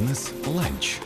Бизнес-ланч. 0.00 0.98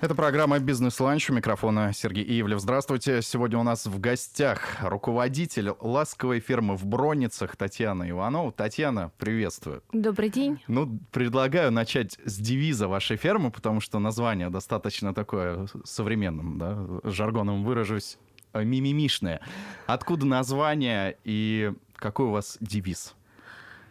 Это 0.00 0.14
программа 0.14 0.60
«Бизнес-ланч». 0.60 1.30
У 1.30 1.34
микрофона 1.34 1.92
Сергей 1.92 2.24
Ивлев. 2.40 2.60
Здравствуйте. 2.60 3.22
Сегодня 3.22 3.58
у 3.58 3.64
нас 3.64 3.86
в 3.86 3.98
гостях 3.98 4.76
руководитель 4.80 5.72
ласковой 5.80 6.38
фермы 6.38 6.76
в 6.76 6.86
Бронницах 6.86 7.56
Татьяна 7.56 8.08
Иванова. 8.08 8.52
Татьяна, 8.52 9.10
приветствую. 9.18 9.82
Добрый 9.92 10.28
день. 10.28 10.62
Ну, 10.68 11.00
предлагаю 11.10 11.72
начать 11.72 12.20
с 12.24 12.36
девиза 12.36 12.86
вашей 12.86 13.16
фермы, 13.16 13.50
потому 13.50 13.80
что 13.80 13.98
название 13.98 14.48
достаточно 14.48 15.12
такое 15.12 15.66
современным, 15.82 16.56
да, 16.56 16.86
жаргоном 17.02 17.64
выражусь, 17.64 18.16
э, 18.52 18.62
мимимишное. 18.62 19.40
Откуда 19.88 20.24
название 20.24 21.16
и 21.24 21.72
какой 21.96 22.26
у 22.26 22.30
вас 22.30 22.58
девиз? 22.60 23.16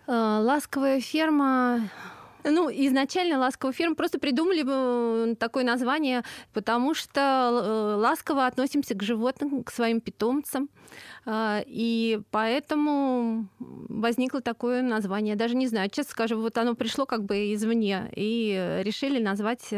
Э, 0.07 0.39
Ласковая 0.41 1.01
ферма 1.01 1.89
ну, 2.44 2.70
изначально 2.70 3.40
ласковая 3.40 3.73
ферма 3.73 3.95
просто 3.95 4.20
придумали 4.20 4.63
э, 4.66 5.36
такое 5.36 5.63
название, 5.63 6.23
потому 6.54 6.94
что 6.94 7.20
э, 7.22 7.95
ласково 7.95 8.48
относимся 8.48 8.95
к 8.95 9.04
животным, 9.04 9.64
к 9.64 9.72
своим 9.72 10.02
питомцам. 10.02 10.70
Э, 11.26 11.62
и 11.66 12.22
поэтому 12.31 13.48
возникло 13.89 14.41
такое 14.41 14.81
название. 14.81 15.35
Даже 15.35 15.55
не 15.55 15.67
знаю, 15.67 15.89
честно 15.89 16.11
скажу, 16.11 16.39
вот 16.39 16.57
оно 16.57 16.75
пришло 16.75 17.05
как 17.05 17.23
бы 17.23 17.53
извне, 17.53 18.11
и 18.16 18.81
решили 18.84 19.21
назвать 19.21 19.71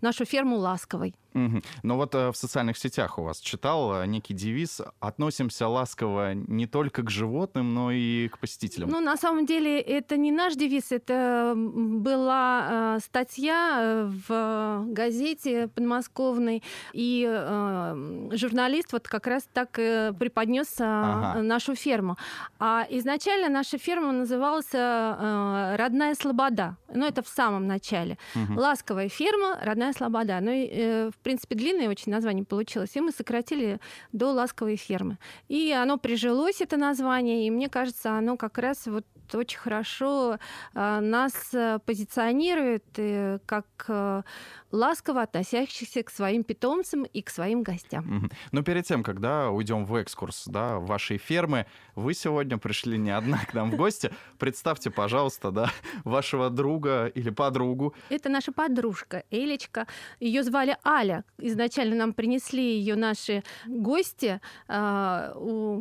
нашу 0.00 0.24
ферму 0.24 0.56
ласковой. 0.56 1.14
Угу. 1.34 1.62
Но 1.82 1.96
вот 1.96 2.14
в 2.14 2.34
социальных 2.34 2.78
сетях 2.78 3.18
у 3.18 3.22
вас 3.22 3.40
читал 3.40 4.04
некий 4.04 4.34
девиз 4.34 4.80
«Относимся 5.00 5.68
ласково 5.68 6.34
не 6.34 6.66
только 6.66 7.02
к 7.02 7.10
животным, 7.10 7.74
но 7.74 7.90
и 7.92 8.28
к 8.28 8.38
посетителям». 8.38 8.88
Ну, 8.90 9.00
на 9.00 9.16
самом 9.16 9.46
деле, 9.46 9.80
это 9.80 10.16
не 10.16 10.32
наш 10.32 10.54
девиз, 10.54 10.90
это 10.90 11.54
была 11.56 12.96
э, 12.96 12.98
статья 13.04 13.78
э, 13.80 14.10
в 14.28 14.84
газете 14.92 15.68
подмосковной, 15.68 16.62
и 16.92 17.26
э, 17.28 18.28
журналист 18.32 18.92
вот 18.92 19.08
как 19.08 19.26
раз 19.26 19.46
так 19.52 19.72
преподнес 19.72 20.74
ага. 20.78 21.42
нашу 21.42 21.74
ферму. 21.74 22.16
А 22.58 22.86
изначально 22.98 23.48
наша 23.48 23.78
ферма 23.78 24.12
называлась 24.12 24.72
«Родная 24.72 26.14
Слобода». 26.14 26.76
Ну, 26.92 27.06
это 27.06 27.22
в 27.22 27.28
самом 27.28 27.66
начале. 27.66 28.18
Угу. 28.34 28.60
«Ласковая 28.60 29.08
ферма, 29.08 29.58
родная 29.62 29.92
Слобода». 29.92 30.38
Ну, 30.40 30.50
и, 30.52 31.10
в 31.10 31.18
принципе, 31.22 31.54
длинное 31.54 31.88
очень 31.88 32.12
название 32.12 32.44
получилось, 32.44 32.90
и 32.94 33.00
мы 33.00 33.12
сократили 33.12 33.80
до 34.12 34.32
«Ласковой 34.32 34.76
фермы». 34.76 35.18
И 35.48 35.72
оно 35.72 35.98
прижилось, 35.98 36.60
это 36.60 36.76
название, 36.76 37.46
и 37.46 37.50
мне 37.50 37.68
кажется, 37.68 38.12
оно 38.12 38.36
как 38.36 38.58
раз 38.58 38.86
вот 38.86 39.04
очень 39.34 39.58
хорошо 39.58 40.38
нас 40.74 41.54
позиционирует 41.84 42.84
э, 42.96 43.38
как 43.46 43.66
э, 43.88 44.22
ласково 44.70 45.22
относящихся 45.22 46.02
к 46.02 46.10
своим 46.10 46.44
питомцам 46.44 47.04
и 47.04 47.22
к 47.22 47.30
своим 47.30 47.62
гостям. 47.62 48.30
Но 48.52 48.62
перед 48.62 48.84
тем, 48.86 49.02
когда 49.02 49.50
уйдем 49.50 49.84
в 49.84 49.94
экскурс 49.96 50.44
да, 50.46 50.78
вашей 50.78 51.18
фермы, 51.18 51.66
вы 51.94 52.14
сегодня 52.14 52.58
пришли 52.58 52.98
не 52.98 53.10
одна 53.10 53.38
к 53.38 53.54
нам 53.54 53.70
в 53.70 53.76
гости. 53.76 54.10
Представьте, 54.38 54.90
пожалуйста, 54.90 55.50
да, 55.50 55.70
вашего 56.04 56.50
друга 56.50 57.06
или 57.06 57.30
подругу. 57.30 57.94
Это 58.10 58.28
наша 58.28 58.52
подружка 58.52 59.24
Элечка. 59.30 59.86
Ее 60.20 60.42
звали 60.42 60.76
Аля. 60.84 61.24
Изначально 61.38 61.96
нам 61.96 62.12
принесли 62.12 62.62
ее 62.62 62.96
наши 62.96 63.42
гости. 63.66 64.40
А, 64.68 65.32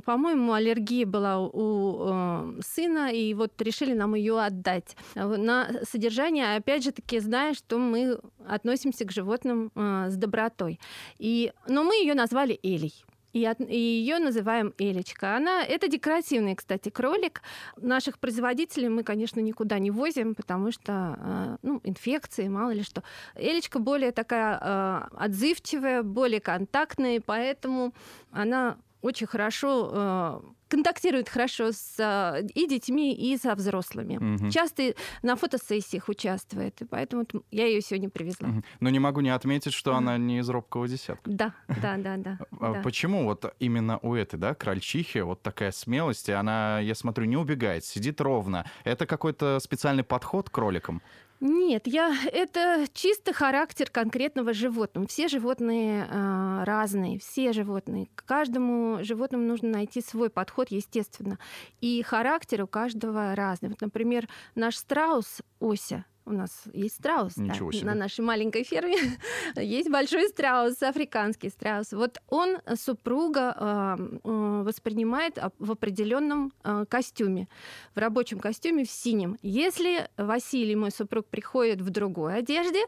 по-моему, 0.05 0.53
аллергия 0.53 1.05
была 1.05 1.39
у 1.39 2.57
э, 2.57 2.61
сына, 2.61 3.11
и 3.11 3.33
вот 3.33 3.61
решили 3.61 3.93
нам 3.93 4.15
ее 4.15 4.39
отдать. 4.39 4.95
На 5.15 5.69
содержание, 5.89 6.55
опять 6.55 6.83
же 6.83 6.91
таки, 6.91 7.19
зная, 7.19 7.53
что 7.53 7.77
мы 7.77 8.19
относимся 8.47 8.76
к 8.85 9.11
животным 9.11 9.71
э, 9.75 10.09
с 10.09 10.15
добротой. 10.15 10.79
И, 11.17 11.51
но 11.67 11.83
мы 11.83 11.95
ее 11.95 12.13
назвали 12.13 12.59
Элей. 12.63 12.93
И, 13.33 13.45
от, 13.45 13.59
и 13.59 13.77
ее 13.77 14.19
называем 14.19 14.73
Элечка. 14.79 15.35
Она 15.35 15.63
это 15.63 15.87
декоративный, 15.87 16.55
кстати, 16.55 16.89
кролик. 16.89 17.41
Наших 17.75 18.17
производителей 18.17 18.89
мы, 18.89 19.03
конечно, 19.03 19.39
никуда 19.39 19.79
не 19.79 19.91
возим, 19.91 20.33
потому 20.33 20.71
что 20.71 21.17
э, 21.19 21.57
ну, 21.61 21.81
инфекции, 21.83 22.47
мало 22.47 22.71
ли 22.71 22.83
что. 22.83 23.03
Элечка 23.35 23.79
более 23.79 24.11
такая 24.11 24.59
э, 24.59 25.01
отзывчивая, 25.17 26.03
более 26.03 26.39
контактная, 26.39 27.21
поэтому 27.23 27.93
она 28.31 28.77
очень 29.01 29.27
хорошо 29.27 29.91
э, 29.93 30.39
контактирует 30.67 31.29
хорошо 31.29 31.71
с 31.71 31.95
э, 31.97 32.47
и 32.53 32.67
детьми, 32.67 33.13
и 33.13 33.37
со 33.37 33.55
взрослыми. 33.55 34.17
Угу. 34.17 34.49
Часто 34.51 34.95
на 35.21 35.35
фотосессиях 35.35 36.09
участвует, 36.09 36.81
и 36.81 36.85
поэтому 36.85 37.25
я 37.51 37.67
ее 37.67 37.81
сегодня 37.81 38.09
привезла. 38.09 38.49
Угу. 38.49 38.63
Но 38.79 38.89
не 38.89 38.99
могу 38.99 39.21
не 39.21 39.29
отметить, 39.29 39.73
что 39.73 39.91
угу. 39.91 39.97
она 39.99 40.17
не 40.17 40.39
из 40.39 40.49
робкого 40.49 40.87
десятка. 40.87 41.29
Да, 41.29 41.53
да, 41.81 41.97
да, 41.97 42.17
да. 42.17 42.39
А 42.59 42.81
почему 42.81 43.25
вот 43.25 43.53
именно 43.59 43.99
у 43.99 44.15
этой, 44.15 44.37
да, 44.37 44.53
крольчихи 44.55 45.19
вот 45.19 45.41
такая 45.41 45.71
смелость, 45.71 46.29
и 46.29 46.31
она, 46.31 46.79
я 46.79 46.95
смотрю, 46.95 47.25
не 47.25 47.37
убегает, 47.37 47.85
сидит 47.85 48.19
ровно. 48.21 48.65
Это 48.83 49.05
какой-то 49.05 49.59
специальный 49.59 50.03
подход 50.03 50.49
к 50.49 50.53
кроликам? 50.53 51.01
Нет, 51.39 51.85
я 51.85 52.15
это 52.31 52.85
чисто 52.93 53.33
характер 53.33 53.89
конкретного 53.89 54.53
животного. 54.53 55.07
Все 55.07 55.27
животные 55.27 56.07
э, 56.09 56.63
разные, 56.63 57.19
все 57.19 57.53
животные. 57.53 58.07
К 58.15 58.25
каждому 58.25 59.03
животному 59.03 59.43
нужно 59.43 59.69
найти 59.69 60.01
свой 60.01 60.29
подход, 60.29 60.71
естественно. 60.71 61.37
И 61.81 62.01
характер 62.01 62.63
у 62.63 62.67
каждого 62.67 63.35
разный. 63.35 63.69
Вот, 63.69 63.81
например, 63.81 64.27
наш 64.55 64.77
страус 64.77 65.41
Ося 65.59 66.05
у 66.27 66.33
нас 66.33 66.63
есть 66.73 66.95
страус 66.95 67.37
Ничего 67.37 67.71
да, 67.71 67.85
на 67.85 67.95
нашей 67.95 68.21
маленькой 68.21 68.63
ферме. 68.63 68.97
есть 69.55 69.89
большой 69.89 70.27
страус, 70.27 70.81
африканский 70.83 71.49
страус. 71.49 71.93
Вот 71.93 72.17
он 72.27 72.57
супруга 72.75 73.55
э, 73.57 74.19
э, 74.23 74.63
воспринимает 74.63 75.39
в 75.57 75.71
определенном 75.71 76.51
э, 76.63 76.85
костюме, 76.89 77.47
в 77.95 77.99
рабочем 77.99 78.39
костюме 78.39 78.83
в 78.83 78.89
синем. 78.89 79.37
Если 79.41 80.09
Василий, 80.17 80.75
мой 80.75 80.91
супруг, 80.91 81.25
приходит 81.27 81.81
в 81.81 81.89
другой 81.89 82.39
одежде, 82.39 82.83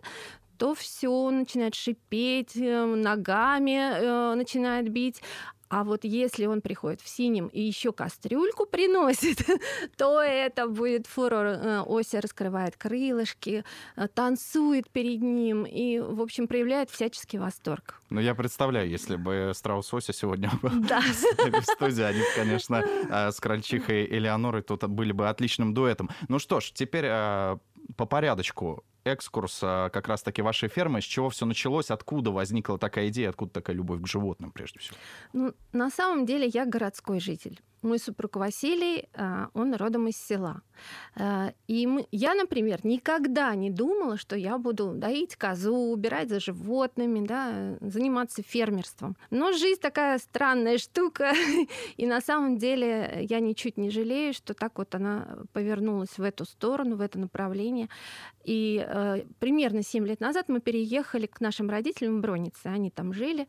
то 0.57 0.75
все 0.75 1.29
начинает 1.29 1.73
шипеть, 1.73 2.55
ногами 2.55 4.35
начинает 4.35 4.89
бить. 4.89 5.21
А 5.69 5.83
вот 5.83 6.03
если 6.03 6.47
он 6.47 6.61
приходит 6.61 6.99
в 6.99 7.07
синем 7.07 7.47
и 7.47 7.61
еще 7.61 7.93
кастрюльку 7.93 8.65
приносит, 8.65 9.45
то 9.97 10.19
это 10.21 10.67
будет 10.67 11.05
фурор. 11.05 11.45
Э, 11.45 11.81
Ося 11.85 12.21
раскрывает 12.21 12.75
крылышки, 12.75 13.63
э, 13.95 14.07
танцует 14.07 14.89
перед 14.89 15.21
ним 15.21 15.65
и, 15.65 15.99
в 15.99 16.21
общем, 16.21 16.47
проявляет 16.47 16.89
всяческий 16.89 17.37
восторг. 17.37 18.01
Ну, 18.09 18.19
я 18.19 18.33
представляю, 18.33 18.89
если 18.89 19.15
бы 19.15 19.51
Страус 19.53 19.93
Ося 19.93 20.11
сегодня 20.11 20.49
был 20.63 20.71
да. 20.87 21.01
в 21.01 21.63
студии, 21.63 22.03
они, 22.03 22.21
конечно, 22.35 22.77
э, 22.77 23.31
с 23.31 23.39
Крольчихой 23.39 24.05
Элеонорой 24.05 24.63
тут 24.63 24.83
были 24.85 25.11
бы 25.11 25.29
отличным 25.29 25.75
дуэтом. 25.75 26.09
Ну 26.27 26.39
что 26.39 26.61
ж, 26.61 26.71
теперь 26.71 27.05
по 27.95 28.05
порядочку 28.05 28.83
экскурс 29.09 29.59
а, 29.61 29.89
как 29.89 30.07
раз-таки 30.07 30.41
вашей 30.41 30.69
фермы, 30.69 31.01
с 31.01 31.05
чего 31.05 31.29
все 31.29 31.45
началось, 31.45 31.91
откуда 31.91 32.31
возникла 32.31 32.77
такая 32.77 33.09
идея, 33.09 33.29
откуда 33.29 33.51
такая 33.51 33.75
любовь 33.75 34.01
к 34.01 34.07
животным 34.07 34.51
прежде 34.51 34.79
всего? 34.79 34.97
Ну, 35.33 35.53
на 35.73 35.89
самом 35.89 36.25
деле 36.25 36.47
я 36.47 36.65
городской 36.65 37.19
житель. 37.19 37.59
Мой 37.81 37.99
супруг 37.99 38.35
Василий, 38.35 39.07
а, 39.13 39.49
он 39.53 39.73
родом 39.73 40.07
из 40.07 40.17
села. 40.17 40.61
А, 41.15 41.53
и 41.67 41.87
я, 42.11 42.35
например, 42.35 42.79
никогда 42.83 43.55
не 43.55 43.69
думала, 43.69 44.17
что 44.17 44.35
я 44.35 44.57
буду 44.57 44.93
доить 44.93 45.35
козу, 45.35 45.75
убирать 45.75 46.29
за 46.29 46.39
животными, 46.39 47.25
да, 47.25 47.77
заниматься 47.79 48.43
фермерством. 48.43 49.15
Но 49.29 49.53
жизнь 49.53 49.79
такая 49.79 50.17
странная 50.17 50.77
штука, 50.77 51.33
и 51.97 52.05
на 52.05 52.21
самом 52.21 52.57
деле 52.57 53.25
я 53.29 53.39
ничуть 53.39 53.77
не 53.77 53.89
жалею, 53.89 54.33
что 54.33 54.53
так 54.53 54.77
вот 54.77 54.93
она 54.95 55.39
повернулась 55.53 56.17
в 56.17 56.21
эту 56.21 56.45
сторону, 56.45 56.97
в 56.97 57.01
это 57.01 57.17
направление. 57.17 57.87
И 58.43 58.83
э, 58.85 59.23
примерно 59.39 59.83
7 59.83 60.05
лет 60.05 60.19
назад 60.19 60.49
мы 60.49 60.59
переехали 60.59 61.27
к 61.27 61.39
нашим 61.39 61.69
родителям 61.69 62.17
в 62.17 62.21
Бронице, 62.21 62.67
они 62.67 62.89
там 62.89 63.13
жили, 63.13 63.47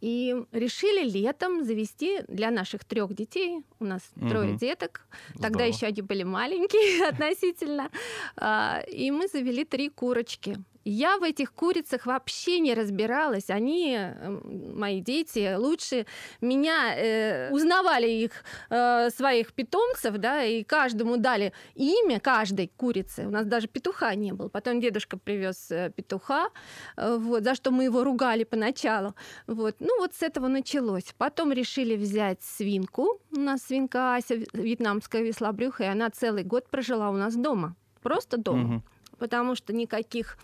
и 0.00 0.34
решили 0.52 1.08
летом 1.08 1.64
завести 1.64 2.22
для 2.28 2.50
наших 2.50 2.84
трех 2.84 3.14
детей 3.14 3.62
у 3.80 3.84
нас 3.84 4.02
угу. 4.16 4.28
трое 4.28 4.56
деток. 4.56 5.06
Здорово. 5.30 5.42
Тогда 5.42 5.64
еще 5.64 5.86
они 5.86 6.02
были 6.02 6.22
маленькие 6.22 7.06
относительно. 7.08 7.90
А, 8.36 8.82
и 8.88 9.10
мы 9.10 9.28
завели 9.28 9.64
три 9.64 9.88
курочки. 9.88 10.58
Я 10.88 11.18
в 11.18 11.24
этих 11.24 11.52
курицах 11.52 12.06
вообще 12.06 12.60
не 12.60 12.72
разбиралась. 12.72 13.50
Они, 13.50 13.96
эм, 13.96 14.78
мои 14.78 15.00
дети, 15.00 15.56
лучше 15.56 16.06
меня 16.40 16.94
э, 16.96 17.50
узнавали 17.50 18.08
их 18.08 18.44
э, 18.70 19.10
своих 19.10 19.52
питомцев, 19.52 20.16
да, 20.18 20.44
и 20.44 20.62
каждому 20.62 21.16
дали 21.16 21.52
имя 21.74 22.20
каждой 22.20 22.70
курицы. 22.76 23.26
У 23.26 23.30
нас 23.30 23.46
даже 23.46 23.66
петуха 23.66 24.14
не 24.14 24.32
было. 24.32 24.48
Потом 24.48 24.80
дедушка 24.80 25.18
привез 25.18 25.72
э, 25.72 25.90
петуха, 25.90 26.50
э, 26.96 27.16
вот, 27.16 27.42
за 27.42 27.56
что 27.56 27.72
мы 27.72 27.82
его 27.82 28.04
ругали 28.04 28.44
поначалу. 28.44 29.16
Вот. 29.48 29.74
Ну 29.80 29.98
вот 29.98 30.14
с 30.14 30.22
этого 30.22 30.46
началось. 30.46 31.12
Потом 31.18 31.50
решили 31.50 31.96
взять 31.96 32.44
свинку. 32.44 33.20
У 33.32 33.40
нас 33.40 33.62
свинка 33.62 34.14
Ася, 34.14 34.36
вьетнамская 34.52 35.22
веслобрюха, 35.22 35.82
и 35.82 35.88
она 35.88 36.10
целый 36.10 36.44
год 36.44 36.70
прожила 36.70 37.10
у 37.10 37.16
нас 37.16 37.34
дома. 37.34 37.74
Просто 38.02 38.36
дома. 38.36 38.76
Угу 38.76 38.82
потому 39.18 39.54
что 39.54 39.72
никаких 39.72 40.38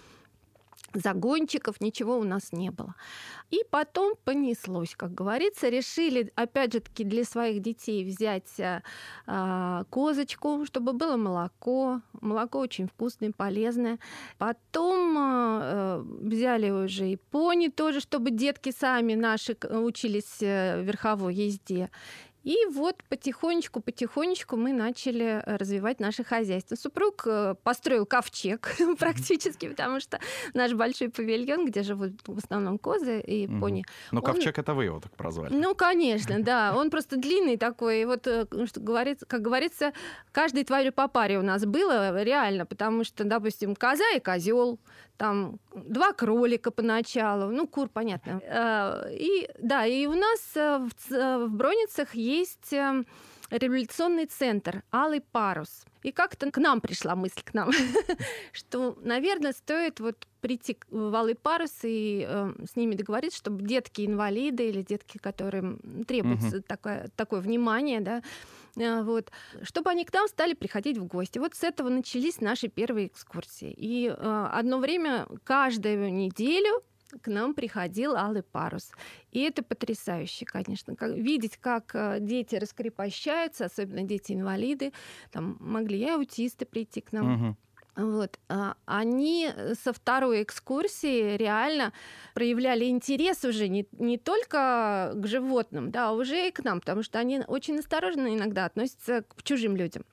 загончиков, 0.95 1.81
ничего 1.81 2.19
у 2.19 2.25
нас 2.25 2.53
не 2.53 2.71
было. 2.71 2.95
И 3.51 3.65
потом 3.71 4.15
понеслось, 4.25 4.95
как 4.97 5.15
говорится, 5.15 5.69
решили, 5.69 6.33
опять 6.35 6.73
же 6.73 6.81
таки, 6.81 7.05
для 7.05 7.25
своих 7.25 7.61
детей 7.61 8.05
взять 8.05 8.59
э, 8.59 9.85
козочку, 9.91 10.65
чтобы 10.67 10.93
было 10.93 11.17
молоко. 11.17 12.01
Молоко 12.21 12.61
очень 12.61 12.89
вкусное, 12.89 13.33
полезное. 13.37 13.99
Потом 14.39 15.17
э, 15.19 16.03
взяли 16.21 16.71
уже 16.71 17.09
и 17.11 17.17
пони 17.17 17.69
тоже, 17.69 18.01
чтобы 18.01 18.31
детки 18.31 18.73
сами 18.77 19.15
наши 19.15 19.57
учились 19.71 20.43
э, 20.43 20.83
верховой 20.83 21.35
езде. 21.35 21.91
И 22.45 22.57
вот 22.71 23.03
потихонечку, 23.09 23.81
потихонечку 23.81 24.57
мы 24.57 24.73
начали 24.73 25.43
э, 25.45 25.57
развивать 25.57 26.01
наше 26.01 26.25
хозяйство. 26.25 26.75
Супруг 26.75 27.23
э, 27.27 27.55
построил 27.63 28.05
ковчег 28.05 28.75
практически, 28.99 29.69
потому 29.69 30.01
что 30.01 30.19
наш 30.55 30.73
большой 30.73 31.09
павильон, 31.09 31.67
где 31.67 31.83
живут 31.83 32.13
в 32.27 32.39
основном 32.39 32.79
козы 32.79 33.21
и 33.21 33.47
пони. 33.47 33.85
Ну, 34.11 34.21
он... 34.21 34.25
ковчег 34.25 34.59
это 34.59 34.75
вы 34.75 34.85
его 34.85 35.01
так 35.01 35.15
прозвали. 35.17 35.55
Ну, 35.55 35.75
конечно, 35.75 36.39
да. 36.43 36.75
Он 36.77 36.91
просто 36.91 37.17
длинный 37.17 37.57
такой. 37.57 38.03
И 38.03 38.05
вот, 38.05 38.27
э, 38.27 38.47
что 38.67 38.81
говорится, 38.81 39.25
как 39.27 39.43
говорится, 39.43 39.93
каждой 40.33 40.65
твари 40.65 40.91
по 40.91 41.09
паре 41.09 41.39
у 41.39 41.43
нас 41.43 41.65
было 41.65 42.23
реально, 42.23 42.67
потому 42.67 43.05
что, 43.05 43.25
допустим, 43.25 43.77
коза 43.77 44.05
и 44.17 44.21
козел, 44.21 44.81
там 45.23 45.61
два 45.73 46.13
кролика 46.13 46.73
поначалу, 46.73 47.53
ну, 47.53 47.69
кур, 47.69 47.89
понятно. 47.89 48.41
И 49.09 49.49
да, 49.61 49.87
и 49.87 50.07
у 50.07 50.15
нас 50.15 50.41
в, 50.57 50.91
в 51.11 51.49
Броницах 51.49 52.17
есть 52.17 52.73
эм, 52.73 53.07
революционный 53.49 54.27
центр 54.27 54.83
«Алый 54.91 55.21
парус». 55.21 55.85
И 56.03 56.11
как-то 56.11 56.51
к 56.51 56.59
нам 56.59 56.81
пришла 56.81 57.15
мысль, 57.15 57.43
к 57.45 57.55
нам, 57.55 57.71
что, 58.53 58.99
наверное, 59.01 59.53
стоит 59.53 60.01
вот 60.01 60.27
прийти 60.41 60.77
в 60.91 61.15
Алый 61.15 61.37
парус 61.37 61.85
и 61.85 62.27
э, 62.29 62.53
с 62.69 62.75
ними 62.75 62.97
договориться, 62.97 63.39
чтобы 63.39 63.63
детки-инвалиды 63.63 64.71
или 64.71 64.83
детки, 64.83 65.19
которым 65.19 65.79
требуется 66.05 66.57
угу. 66.57 66.65
такое, 66.67 67.11
такое 67.15 67.41
внимание, 67.41 68.01
да, 68.01 68.19
э, 68.19 68.23
вот, 68.77 69.31
чтобы 69.63 69.91
они 69.91 70.05
к 70.05 70.13
нам 70.13 70.29
стали 70.29 70.55
приходить 70.55 70.99
в 70.99 71.05
гости. 71.05 71.39
Вот 71.39 71.55
с 71.55 71.63
этого 71.63 71.89
начались 71.89 72.41
наши 72.41 72.69
первые 72.69 73.09
экскурсии. 73.09 73.73
И 73.77 74.09
э, 74.09 74.49
одно 74.53 74.79
время 74.79 75.27
каждую 75.45 76.13
неделю 76.13 76.83
к 77.21 77.29
нам 77.29 77.55
приходил 77.55 78.17
Алый 78.17 78.43
парус. 78.43 78.91
И 79.31 79.41
это 79.41 79.63
потрясающе, 79.63 80.47
конечно. 80.47 80.97
Как, 80.97 81.13
видеть, 81.13 81.59
как 81.59 81.95
э, 81.95 82.19
дети 82.21 82.57
раскрепощаются, 82.57 83.67
особенно 83.67 84.03
дети-инвалиды. 84.03 84.93
Там 85.31 85.57
могли 85.61 86.01
и 86.01 86.09
аутисты 86.09 86.65
прийти 86.65 87.01
к 87.01 87.13
нам. 87.13 87.35
Угу. 87.35 87.57
Вот. 87.95 88.39
А, 88.49 88.75
они 88.87 89.51
со 89.83 89.93
второй 89.93 90.43
экскурсии 90.43 91.37
реально 91.37 91.93
проявляли 92.35 92.87
интерес 92.87 93.45
уже 93.45 93.69
не, 93.69 93.87
не 93.93 94.17
только 94.17 95.13
к 95.15 95.27
животным, 95.27 95.91
да, 95.91 96.09
а 96.09 96.13
уже 96.13 96.49
и 96.49 96.51
к 96.51 96.65
нам, 96.65 96.81
потому 96.81 97.03
что 97.03 97.19
они 97.19 97.43
очень 97.47 97.79
осторожно 97.79 98.35
иногда 98.35 98.65
относятся 98.65 99.25
к 99.37 99.43
чужим 99.43 99.77
людям. 99.77 100.05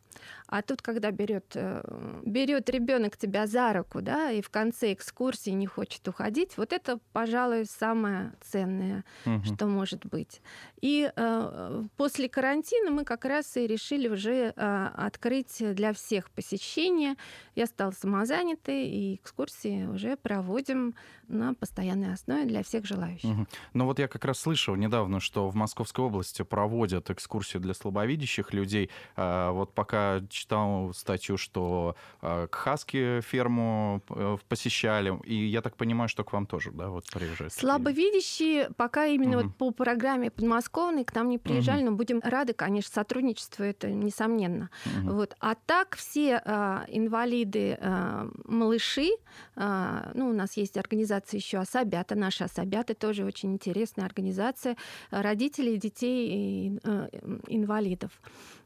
А 0.47 0.61
тут, 0.61 0.81
когда 0.81 1.11
берет, 1.11 1.51
э, 1.55 1.81
берет 2.25 2.69
ребенок 2.69 3.17
тебя 3.17 3.47
за 3.47 3.73
руку, 3.73 4.01
да, 4.01 4.31
и 4.31 4.41
в 4.41 4.49
конце 4.49 4.93
экскурсии 4.93 5.51
не 5.51 5.67
хочет 5.67 6.07
уходить, 6.07 6.57
вот 6.57 6.73
это, 6.73 6.99
пожалуй, 7.13 7.65
самое 7.65 8.33
ценное, 8.41 9.03
угу. 9.25 9.43
что 9.43 9.67
может 9.67 10.05
быть. 10.05 10.41
И 10.81 11.11
э, 11.15 11.83
после 11.97 12.29
карантина 12.29 12.91
мы 12.91 13.03
как 13.03 13.25
раз 13.25 13.57
и 13.57 13.67
решили 13.67 14.07
уже 14.07 14.53
э, 14.55 14.89
открыть 14.95 15.57
для 15.75 15.93
всех 15.93 16.31
посещения. 16.31 17.15
Я 17.55 17.65
стала 17.65 17.91
самозанятой, 17.91 18.87
и 18.87 19.15
экскурсии 19.15 19.85
уже 19.85 20.17
проводим 20.17 20.95
на 21.29 21.53
постоянной 21.53 22.13
основе 22.13 22.45
для 22.45 22.63
всех 22.63 22.85
желающих. 22.85 23.29
Угу. 23.29 23.47
Ну 23.73 23.85
вот 23.85 23.99
я 23.99 24.07
как 24.07 24.25
раз 24.25 24.39
слышал 24.39 24.75
недавно, 24.75 25.19
что 25.19 25.49
в 25.49 25.55
Московской 25.55 26.05
области 26.05 26.41
проводят 26.41 27.09
экскурсии 27.09 27.57
для 27.57 27.73
слабовидящих 27.73 28.53
людей. 28.53 28.89
Э, 29.15 29.51
вот 29.51 29.73
пока 29.73 30.21
читал 30.29 30.93
статью, 30.93 31.37
что 31.37 31.95
э, 32.21 32.47
к 32.49 32.55
Хаски 32.55 33.21
ферму 33.21 34.01
э, 34.09 34.37
посещали, 34.47 35.17
и 35.23 35.35
я 35.35 35.61
так 35.61 35.77
понимаю, 35.77 36.09
что 36.09 36.23
к 36.23 36.33
вам 36.33 36.45
тоже, 36.45 36.71
да, 36.71 36.89
вот 36.89 37.05
приезжают. 37.11 37.53
Слабовидящие 37.53 38.69
пока 38.75 39.05
именно 39.05 39.37
угу. 39.37 39.47
вот 39.47 39.55
по 39.55 39.71
программе 39.71 40.31
подмосковной 40.31 41.05
к 41.05 41.13
нам 41.13 41.29
не 41.29 41.37
приезжали, 41.37 41.83
угу. 41.83 41.91
но 41.91 41.97
будем 41.97 42.19
рады, 42.23 42.53
конечно, 42.53 42.91
сотрудничеству, 42.93 43.63
это 43.63 43.89
несомненно. 43.91 44.69
Угу. 44.85 45.13
Вот. 45.13 45.35
А 45.39 45.55
так 45.55 45.95
все 45.95 46.41
э, 46.43 46.85
инвалиды, 46.87 47.77
э, 47.79 48.29
малыши, 48.45 49.09
э, 49.55 50.11
ну, 50.13 50.29
у 50.29 50.33
нас 50.33 50.57
есть 50.57 50.77
организация 50.77 51.18
еще 51.37 51.57
Особята, 51.57 52.15
наши 52.15 52.43
Особяты, 52.43 52.93
тоже 52.93 53.25
очень 53.25 53.53
интересная 53.53 54.05
организация 54.05 54.75
родителей 55.11 55.77
детей 55.77 56.79
э, 56.83 57.07
инвалидов. 57.47 58.11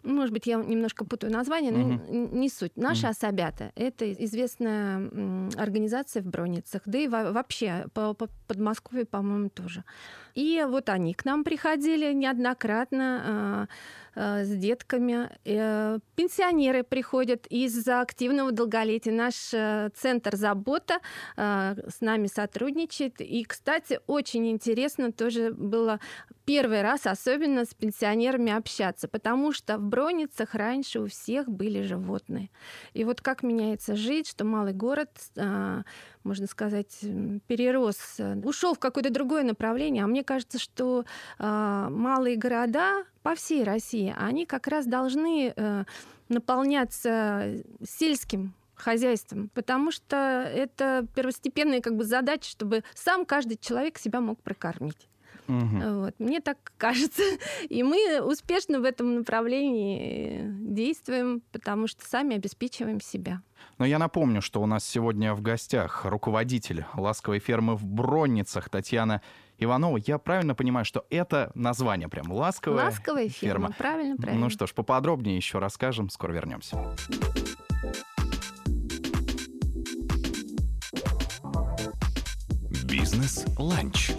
Может 0.04 0.34
быть, 0.34 0.48
я 0.48 0.58
немножко 0.58 1.06
путаю 1.06 1.32
название, 1.32 1.72
но 1.72 1.96
угу. 1.96 2.38
не 2.38 2.50
суть. 2.50 2.76
Наши 2.76 3.04
угу. 3.04 3.12
особята— 3.12 3.72
это 3.76 4.12
известная 4.14 5.10
организация 5.58 6.22
в 6.22 6.28
Броницах, 6.28 6.82
да 6.86 6.98
и 6.98 7.08
вообще 7.08 7.86
по, 7.94 8.14
по 8.14 8.28
Подмосковью, 8.48 9.08
по-моему, 9.08 9.50
тоже. 9.50 9.84
И 10.36 10.64
вот 10.68 10.90
они 10.90 11.14
к 11.14 11.26
нам 11.26 11.44
приходили 11.44 12.12
неоднократно 12.14 13.22
а, 13.26 13.68
а, 14.16 14.44
с 14.44 14.50
детками. 14.50 15.30
Э, 15.46 16.00
пенсионеры 16.16 16.84
приходят 16.84 17.46
из-за 17.48 18.02
активного 18.02 18.52
долголетия. 18.52 19.14
Наш 19.14 19.54
э, 19.54 19.90
центр 19.96 20.36
«Забота» 20.36 21.00
а, 21.36 21.76
с 21.88 22.02
нами 22.02 22.28
сотрудничает. 22.28 23.22
И, 23.22 23.44
кстати, 23.44 24.00
очень 24.08 24.50
интересно 24.50 25.12
тоже 25.12 25.52
было 25.52 26.00
первый 26.46 26.82
раз 26.82 27.06
особенно 27.06 27.66
с 27.66 27.74
пенсионерами 27.74 28.52
общаться, 28.52 29.08
потому 29.08 29.52
что 29.52 29.78
в 29.78 29.93
Броницах 29.94 30.56
раньше 30.56 31.00
у 31.00 31.08
всех 31.08 31.48
были 31.50 31.82
животные. 31.82 32.50
И 32.94 33.04
вот 33.04 33.22
как 33.22 33.44
меняется 33.44 33.96
жизнь, 33.96 34.28
что 34.28 34.44
малый 34.44 34.74
город 34.74 35.10
можно 36.24 36.48
сказать, 36.48 37.00
перерос, 37.48 38.16
э, 38.18 38.36
ушел 38.44 38.74
в 38.74 38.80
какое-то 38.80 39.12
другое 39.12 39.44
направление. 39.44 40.04
А 40.04 40.08
мне 40.08 40.24
кажется, 40.24 40.60
что 40.60 41.06
э, 41.38 41.88
малые 41.90 42.38
города 42.38 43.04
по 43.22 43.36
всей 43.36 43.64
России, 43.64 44.14
они 44.18 44.46
как 44.46 44.68
раз 44.68 44.86
должны 44.86 45.54
э, 45.56 45.84
наполняться 46.30 47.64
сельским 47.86 48.54
хозяйством, 48.76 49.50
потому 49.54 49.92
что 49.92 50.16
это 50.54 51.06
первостепенная 51.16 51.80
как 51.80 51.96
бы 51.96 52.04
задача, 52.04 52.50
чтобы 52.50 52.84
сам 52.96 53.26
каждый 53.26 53.58
человек 53.58 53.98
себя 53.98 54.20
мог 54.20 54.42
прокормить. 54.42 55.08
Угу. 55.48 56.02
Вот. 56.02 56.14
Мне 56.20 56.40
так 56.40 56.58
кажется. 56.78 57.24
И 57.70 57.84
мы 57.84 58.22
успешно 58.22 58.80
в 58.80 58.84
этом 58.84 59.16
направлении 59.16 60.46
действуем, 60.60 61.42
потому 61.52 61.88
что 61.88 62.06
сами 62.06 62.36
обеспечиваем 62.36 63.02
себя. 63.02 63.42
Но 63.78 63.86
я 63.86 63.98
напомню, 63.98 64.42
что 64.42 64.62
у 64.62 64.66
нас 64.66 64.86
сегодня 64.86 65.34
в 65.34 65.42
гостях 65.42 66.06
руководитель 66.06 66.86
ласковой 66.96 67.40
фермы 67.40 67.76
в 67.76 67.86
Бронницах 67.86 68.70
Татьяна 68.70 69.22
Иванова. 69.58 69.98
Я 70.06 70.18
правильно 70.18 70.56
понимаю, 70.56 70.86
что 70.86 71.06
это 71.10 71.52
название 71.56 72.10
прям 72.10 72.32
ласковая, 72.32 72.86
ласковая 72.86 73.30
ферма. 73.30 73.68
ферма. 73.68 73.76
Правильно, 73.78 74.18
правильно. 74.18 74.46
Ну 74.46 74.50
что 74.50 74.68
ж, 74.68 74.74
поподробнее 74.74 75.38
еще 75.38 75.60
расскажем. 75.60 76.10
Скоро 76.10 76.34
вернемся. 76.34 76.78
Бизнес-ланч. 82.86 84.12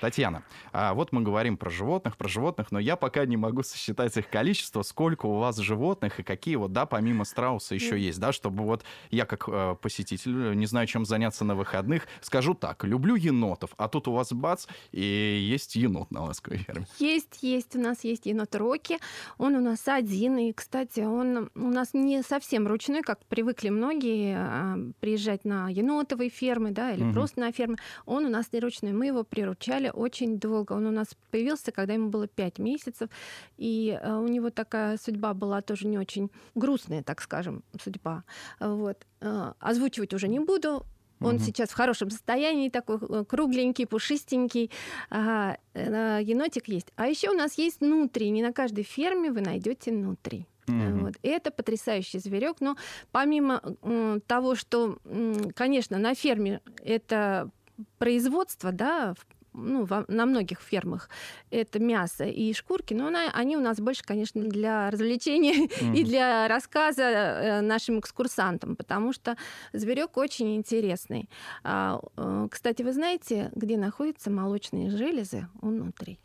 Татьяна, 0.00 0.42
а 0.72 0.94
вот 0.94 1.12
мы 1.12 1.22
говорим 1.22 1.56
про 1.56 1.70
животных, 1.70 2.16
про 2.16 2.28
животных, 2.28 2.70
но 2.70 2.78
я 2.78 2.96
пока 2.96 3.24
не 3.26 3.36
могу 3.36 3.62
сосчитать 3.62 4.16
их 4.16 4.28
количество, 4.28 4.82
сколько 4.82 5.26
у 5.26 5.38
вас 5.38 5.56
животных 5.56 6.20
и 6.20 6.22
какие 6.22 6.56
вот, 6.56 6.72
да, 6.72 6.86
помимо 6.86 7.24
страуса 7.24 7.74
еще 7.74 7.98
есть, 7.98 8.20
да, 8.20 8.32
чтобы 8.32 8.64
вот 8.64 8.84
я 9.10 9.26
как 9.26 9.48
э, 9.48 9.76
посетитель, 9.80 10.56
не 10.56 10.66
знаю, 10.66 10.86
чем 10.86 11.04
заняться 11.04 11.44
на 11.44 11.54
выходных, 11.54 12.06
скажу 12.20 12.54
так, 12.54 12.84
люблю 12.84 13.14
енотов, 13.14 13.70
а 13.76 13.88
тут 13.88 14.08
у 14.08 14.12
вас 14.12 14.32
бац, 14.32 14.66
и 14.92 15.02
есть 15.02 15.76
енот 15.76 16.10
на 16.10 16.24
ласковой 16.24 16.58
ферме. 16.58 16.86
Есть, 16.98 17.42
есть, 17.42 17.76
у 17.76 17.80
нас 17.80 18.04
есть 18.04 18.26
енот 18.26 18.54
Рокки, 18.54 18.98
он 19.36 19.54
у 19.54 19.60
нас 19.60 19.86
один, 19.86 20.38
и, 20.38 20.52
кстати, 20.52 21.00
он 21.00 21.50
у 21.54 21.70
нас 21.70 21.94
не 21.94 22.22
совсем 22.22 22.66
ручной, 22.66 23.02
как 23.02 23.24
привыкли 23.26 23.68
многие 23.68 24.36
а, 24.38 24.78
приезжать 25.00 25.44
на 25.44 25.68
енотовые 25.68 26.30
фермы, 26.30 26.70
да, 26.70 26.92
или 26.92 27.04
угу. 27.04 27.12
просто 27.12 27.40
на 27.40 27.52
фермы, 27.52 27.76
он 28.06 28.24
у 28.26 28.28
нас 28.28 28.52
не 28.52 28.60
ручной, 28.60 28.92
мы 28.92 29.06
его 29.06 29.24
приручали 29.24 29.87
ждали 29.88 29.90
очень 29.94 30.38
долго. 30.38 30.74
Он 30.74 30.86
у 30.86 30.90
нас 30.90 31.08
появился, 31.30 31.72
когда 31.72 31.94
ему 31.94 32.10
было 32.10 32.26
5 32.26 32.58
месяцев, 32.58 33.08
и 33.58 33.98
э, 34.00 34.14
у 34.16 34.28
него 34.28 34.50
такая 34.50 34.98
судьба 34.98 35.34
была 35.34 35.60
тоже 35.60 35.86
не 35.86 35.98
очень 35.98 36.30
грустная, 36.54 37.02
так 37.02 37.20
скажем, 37.22 37.62
судьба. 37.80 38.24
Вот. 38.60 39.06
Э, 39.20 39.52
озвучивать 39.60 40.14
уже 40.14 40.28
не 40.28 40.40
буду. 40.40 40.84
Он 41.20 41.34
угу. 41.34 41.44
сейчас 41.44 41.70
в 41.70 41.74
хорошем 41.74 42.10
состоянии, 42.10 42.68
такой 42.70 42.98
э, 43.00 43.24
кругленький, 43.24 43.86
пушистенький. 43.86 44.70
Ага, 45.10 45.58
енотик 45.74 46.68
есть. 46.68 46.92
А 46.96 47.06
еще 47.06 47.30
у 47.30 47.34
нас 47.34 47.58
есть 47.58 47.80
нутри. 47.80 48.30
Не 48.30 48.42
на 48.42 48.52
каждой 48.52 48.84
ферме 48.84 49.30
вы 49.30 49.40
найдете 49.40 49.92
нутри. 49.92 50.46
Mm-hmm. 50.68 51.00
Вот. 51.00 51.14
Это 51.22 51.50
потрясающий 51.50 52.18
зверек. 52.20 52.60
Но 52.60 52.76
помимо 53.10 53.62
того, 54.26 54.54
что, 54.54 54.98
конечно, 55.54 55.98
на 55.98 56.14
ферме 56.14 56.60
это 56.84 57.50
производство, 57.98 58.72
да, 58.72 59.14
ну, 59.58 59.84
во, 59.84 60.04
на 60.08 60.26
многих 60.26 60.60
фермах 60.60 61.08
это 61.50 61.78
мясо 61.78 62.24
и 62.24 62.52
шкурки, 62.52 62.94
но 62.94 63.08
она, 63.08 63.30
они 63.32 63.56
у 63.56 63.60
нас 63.60 63.80
больше, 63.80 64.02
конечно, 64.04 64.42
для 64.42 64.90
развлечения 64.90 65.66
mm-hmm. 65.66 65.94
и 65.96 66.04
для 66.04 66.48
рассказа 66.48 67.02
э, 67.02 67.60
нашим 67.60 68.00
экскурсантам, 68.00 68.76
потому 68.76 69.12
что 69.12 69.36
зверек 69.72 70.16
очень 70.16 70.56
интересный. 70.56 71.28
А, 71.64 72.00
э, 72.16 72.48
кстати, 72.50 72.82
вы 72.82 72.92
знаете, 72.92 73.50
где 73.54 73.76
находятся 73.76 74.30
молочные 74.30 74.90
железы 74.90 75.48
внутри? 75.60 76.18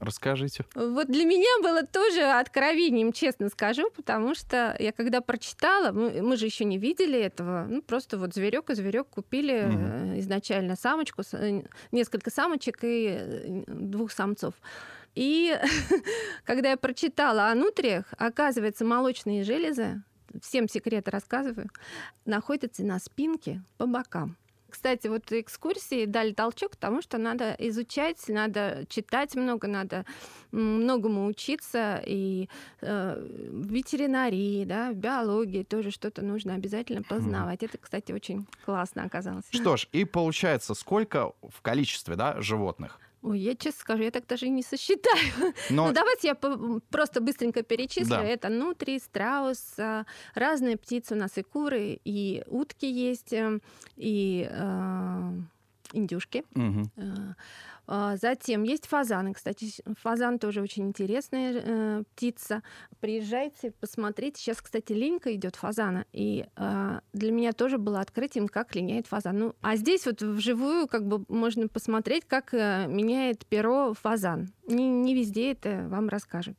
Расскажите. 0.00 0.64
Вот 0.74 1.08
для 1.08 1.24
меня 1.24 1.62
было 1.62 1.82
тоже 1.86 2.22
откровением, 2.22 3.12
честно 3.12 3.50
скажу, 3.50 3.90
потому 3.90 4.34
что 4.34 4.74
я 4.78 4.92
когда 4.92 5.20
прочитала, 5.20 5.92
мы, 5.92 6.22
мы 6.22 6.38
же 6.38 6.46
еще 6.46 6.64
не 6.64 6.78
видели 6.78 7.20
этого, 7.20 7.66
ну 7.68 7.82
просто 7.82 8.16
вот 8.16 8.32
зверек 8.32 8.70
и 8.70 8.74
зверек 8.74 9.08
купили 9.08 9.66
угу. 9.66 10.18
изначально 10.20 10.76
самочку, 10.76 11.22
э, 11.32 11.62
несколько 11.92 12.30
самочек 12.30 12.78
и 12.82 13.16
э, 13.18 13.62
двух 13.66 14.10
самцов. 14.10 14.54
И 15.14 15.54
когда 16.44 16.70
я 16.70 16.76
прочитала 16.78 17.48
о 17.48 17.54
нутриях, 17.54 18.06
оказывается, 18.16 18.86
молочные 18.86 19.44
железы, 19.44 20.02
всем 20.40 20.66
секреты 20.66 21.10
рассказываю, 21.10 21.68
находятся 22.24 22.84
на 22.84 22.98
спинке 22.98 23.62
по 23.76 23.86
бокам. 23.86 24.38
Кстати, 24.70 25.08
вот 25.08 25.30
экскурсии 25.32 26.04
дали 26.06 26.32
толчок, 26.32 26.72
потому 26.72 27.02
что 27.02 27.18
надо 27.18 27.54
изучать, 27.58 28.28
надо 28.28 28.84
читать 28.88 29.34
много, 29.34 29.68
надо 29.68 30.04
многому 30.52 31.26
учиться, 31.26 32.02
и 32.06 32.48
э, 32.80 33.22
в 33.50 33.72
ветеринарии, 33.72 34.64
да, 34.64 34.90
в 34.90 34.94
биологии 34.94 35.62
тоже 35.62 35.90
что-то 35.90 36.22
нужно 36.22 36.54
обязательно 36.54 37.02
познавать. 37.02 37.62
Это, 37.62 37.78
кстати, 37.78 38.12
очень 38.12 38.46
классно 38.64 39.04
оказалось. 39.04 39.44
Что 39.50 39.76
ж, 39.76 39.86
и 39.92 40.04
получается, 40.04 40.74
сколько 40.74 41.32
в 41.42 41.60
количестве 41.62 42.16
да, 42.16 42.40
животных? 42.40 42.98
Ой, 43.22 43.38
я 43.38 43.54
честно 43.54 43.80
скажу, 43.80 44.02
я 44.02 44.10
так 44.10 44.26
даже 44.26 44.46
и 44.46 44.50
не 44.50 44.62
сосчитаю. 44.62 45.18
Но... 45.70 45.88
Ну, 45.88 45.92
давайте 45.92 46.28
я 46.28 46.34
просто 46.34 47.20
быстренько 47.20 47.62
перечислю. 47.62 48.08
Да. 48.08 48.24
Это 48.24 48.48
нутри, 48.48 48.98
страус, 48.98 49.74
а, 49.78 50.06
разные 50.34 50.76
птицы 50.76 51.14
у 51.14 51.18
нас 51.18 51.36
и 51.36 51.42
куры, 51.42 52.00
и 52.04 52.42
утки 52.46 52.86
есть, 52.86 53.32
эм, 53.32 53.60
и 53.96 54.48
э, 54.50 55.32
индюшки. 55.92 56.44
Угу. 56.54 56.90
А, 57.92 58.16
затем 58.16 58.62
есть 58.62 58.86
фазаны. 58.86 59.34
Кстати, 59.34 59.72
фазан 60.00 60.38
тоже 60.38 60.62
очень 60.62 60.86
интересная 60.86 61.52
э, 61.56 62.02
птица. 62.14 62.62
Приезжайте, 63.00 63.72
посмотрите. 63.72 64.40
Сейчас, 64.40 64.62
кстати, 64.62 64.92
линька 64.92 65.34
идет 65.34 65.56
фазана. 65.56 66.04
И 66.12 66.46
э, 66.54 67.00
для 67.12 67.32
меня 67.32 67.52
тоже 67.52 67.78
было 67.78 68.00
открытием, 68.00 68.46
как 68.46 68.76
линяет 68.76 69.08
фазан. 69.08 69.38
Ну, 69.38 69.54
а 69.60 69.74
здесь 69.74 70.06
вот 70.06 70.22
вживую 70.22 70.86
как 70.86 71.04
бы 71.04 71.24
можно 71.26 71.66
посмотреть, 71.66 72.24
как 72.28 72.54
э, 72.54 72.86
меняет 72.86 73.44
перо 73.46 73.92
фазан. 73.94 74.52
Не, 74.68 74.88
не 74.88 75.12
везде 75.12 75.50
это 75.50 75.88
вам 75.88 76.08
расскажут. 76.08 76.56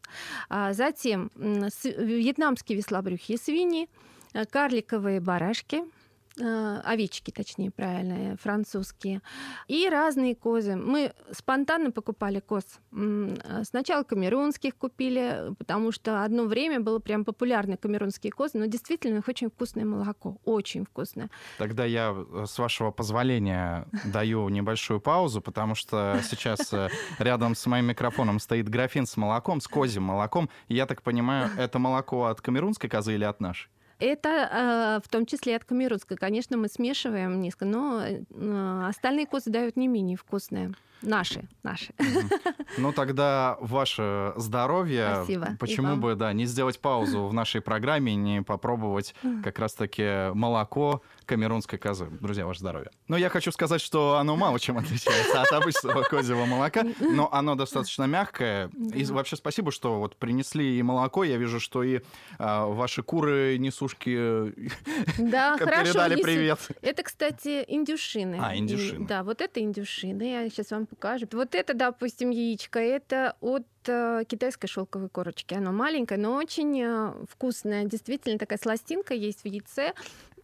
А 0.50 0.74
затем 0.74 1.32
вьетнамские 1.36 2.78
веслобрюхие 2.78 3.38
свиньи, 3.38 3.88
э, 4.34 4.46
карликовые 4.46 5.22
барашки– 5.22 5.86
овечки, 6.42 7.32
точнее, 7.32 7.72
правильно, 7.72 8.38
французские, 8.38 9.22
и 9.68 9.88
разные 9.90 10.36
козы. 10.36 10.76
Мы 10.76 11.14
спонтанно 11.32 11.92
покупали 11.92 12.40
коз. 12.40 12.64
Э, 12.92 13.64
сначала 13.64 14.04
камерунских 14.04 14.76
купили, 14.76 15.54
потому 15.58 15.92
что 15.92 16.24
одно 16.24 16.46
время 16.46 16.80
было 16.80 17.00
прям 17.00 17.26
популярны 17.26 17.78
камерунские 17.78 18.32
козы, 18.32 18.58
но 18.58 18.66
действительно 18.66 19.20
их 19.20 19.28
очень 19.28 19.50
вкусное 19.50 19.86
молоко, 19.86 20.38
очень 20.46 20.86
вкусное. 20.86 21.30
Тогда 21.58 21.86
я, 21.86 22.14
э, 22.16 22.46
с 22.48 22.58
вашего 22.58 22.92
позволения, 22.92 23.88
даю 24.06 24.50
небольшую 24.50 25.00
паузу, 25.00 25.42
потому 25.42 25.76
что 25.76 26.20
сейчас 26.24 26.74
рядом 27.20 27.56
с 27.56 27.66
моим 27.66 27.86
микрофоном 27.86 28.40
стоит 28.40 28.70
графин 28.70 29.06
с 29.06 29.18
молоком, 29.18 29.62
с 29.62 29.68
козьим 29.68 30.04
молоком. 30.04 30.50
Я 30.68 30.86
так 30.86 31.02
понимаю, 31.02 31.50
это 31.58 31.80
молоко 31.80 32.26
от 32.26 32.42
камерунской 32.42 32.90
козы 32.90 33.16
или 33.16 33.24
от 33.24 33.40
нашей? 33.40 33.70
Это 34.02 34.30
э, 34.30 35.06
в 35.06 35.10
том 35.10 35.28
числе 35.28 35.56
от 35.56 35.64
камерунской. 35.64 36.18
Конечно, 36.18 36.58
мы 36.58 36.68
смешиваем 36.70 37.40
низко, 37.40 37.66
но 37.66 38.02
э, 38.02 38.86
остальные 38.90 39.28
козы 39.28 39.52
дают 39.52 39.78
не 39.78 39.88
менее 39.88 40.18
вкусные. 40.18 40.74
Наши, 41.04 41.48
наши. 41.64 41.94
Ну 42.78 42.94
тогда 42.94 43.58
ваше 43.60 44.34
здоровье. 44.38 45.18
Спасибо. 45.18 45.58
Почему 45.60 45.98
бы, 45.98 46.16
да, 46.16 46.32
не 46.34 46.46
сделать 46.46 46.80
паузу 46.80 47.28
в 47.28 47.34
нашей 47.34 47.62
программе, 47.62 48.16
не 48.16 48.42
попробовать 48.42 49.14
как 49.44 49.60
раз-таки 49.60 50.34
молоко 50.34 51.02
камерунской 51.26 51.80
козы. 51.80 52.08
Друзья, 52.22 52.46
ваше 52.46 52.60
здоровье. 52.60 52.92
Но 53.08 53.18
я 53.18 53.30
хочу 53.30 53.52
сказать, 53.52 53.82
что 53.82 54.18
оно 54.18 54.36
мало 54.36 54.60
чем 54.60 54.78
отличается 54.78 55.42
от 55.42 55.52
обычного 55.52 56.04
козьего 56.04 56.46
молока, 56.46 56.86
но 57.00 57.32
оно 57.32 57.56
достаточно 57.56 58.04
мягкое. 58.04 58.70
И 58.94 59.04
вообще 59.06 59.36
спасибо, 59.36 59.72
что 59.72 60.00
вот 60.00 60.16
принесли 60.16 60.78
и 60.78 60.84
молоко. 60.84 61.24
Я 61.24 61.38
вижу, 61.38 61.60
что 61.60 61.84
и 61.84 62.02
а, 62.38 62.66
ваши 62.66 63.04
куры 63.04 63.58
несушки 63.58 64.54
да, 65.18 65.58
передали 65.60 66.22
привет. 66.22 66.60
Это, 66.82 67.04
кстати, 67.04 67.64
индюшины. 67.68 68.38
А, 68.42 68.56
индюшины. 68.56 69.04
И, 69.04 69.08
да, 69.08 69.24
вот 69.24 69.42
это 69.42 69.60
индюшины. 69.60 70.24
Я 70.24 70.50
сейчас 70.50 70.72
вам 70.72 70.86
покажу. 70.86 71.28
Вот 71.32 71.56
это, 71.56 71.74
допустим, 71.74 72.30
яичко. 72.30 72.80
Это 72.80 73.36
от 73.42 73.66
э, 73.88 74.24
китайской 74.28 74.68
шелковой 74.68 75.10
корочки. 75.10 75.54
Оно 75.54 75.72
маленькое, 75.72 76.20
но 76.20 76.36
очень 76.36 76.82
э, 76.82 77.14
вкусное. 77.30 77.86
Действительно, 77.86 78.38
такая 78.38 78.60
сластинка 78.60 79.14
есть 79.14 79.44
в 79.44 79.48
яйце. 79.48 79.94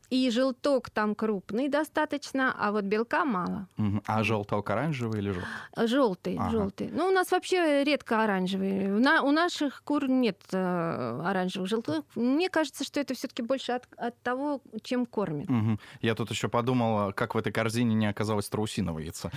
И 0.09 0.29
желток 0.31 0.89
там 0.89 1.15
крупный 1.15 1.67
достаточно, 1.67 2.55
а 2.57 2.71
вот 2.71 2.85
белка 2.85 3.25
мало. 3.25 3.67
Угу. 3.77 4.03
А 4.05 4.23
желток 4.23 4.69
оранжевый 4.69 5.19
или 5.19 5.31
желтый? 5.31 5.87
Желтый, 5.87 6.35
ага. 6.37 6.49
желтый. 6.49 6.89
Ну, 6.91 7.07
у 7.07 7.11
нас 7.11 7.31
вообще 7.31 7.83
редко 7.83 8.23
оранжевый. 8.23 8.87
На, 8.87 9.21
у 9.21 9.31
наших 9.31 9.83
кур 9.83 10.07
нет 10.07 10.41
э, 10.53 11.21
оранжевых 11.25 11.67
желток. 11.67 12.05
Мне 12.15 12.49
кажется, 12.49 12.85
что 12.85 13.01
это 13.01 13.15
все-таки 13.15 13.41
больше 13.41 13.73
от, 13.73 13.85
от 13.97 14.17
того, 14.21 14.61
чем 14.81 15.05
кормят. 15.05 15.49
Угу. 15.49 15.79
Я 16.01 16.15
тут 16.15 16.31
еще 16.31 16.47
подумала, 16.47 17.11
как 17.11 17.35
в 17.35 17.37
этой 17.37 17.51
корзине 17.51 17.93
не 17.93 18.07
оказалось 18.07 18.45
страусиного 18.45 18.99
яйца. 18.99 19.31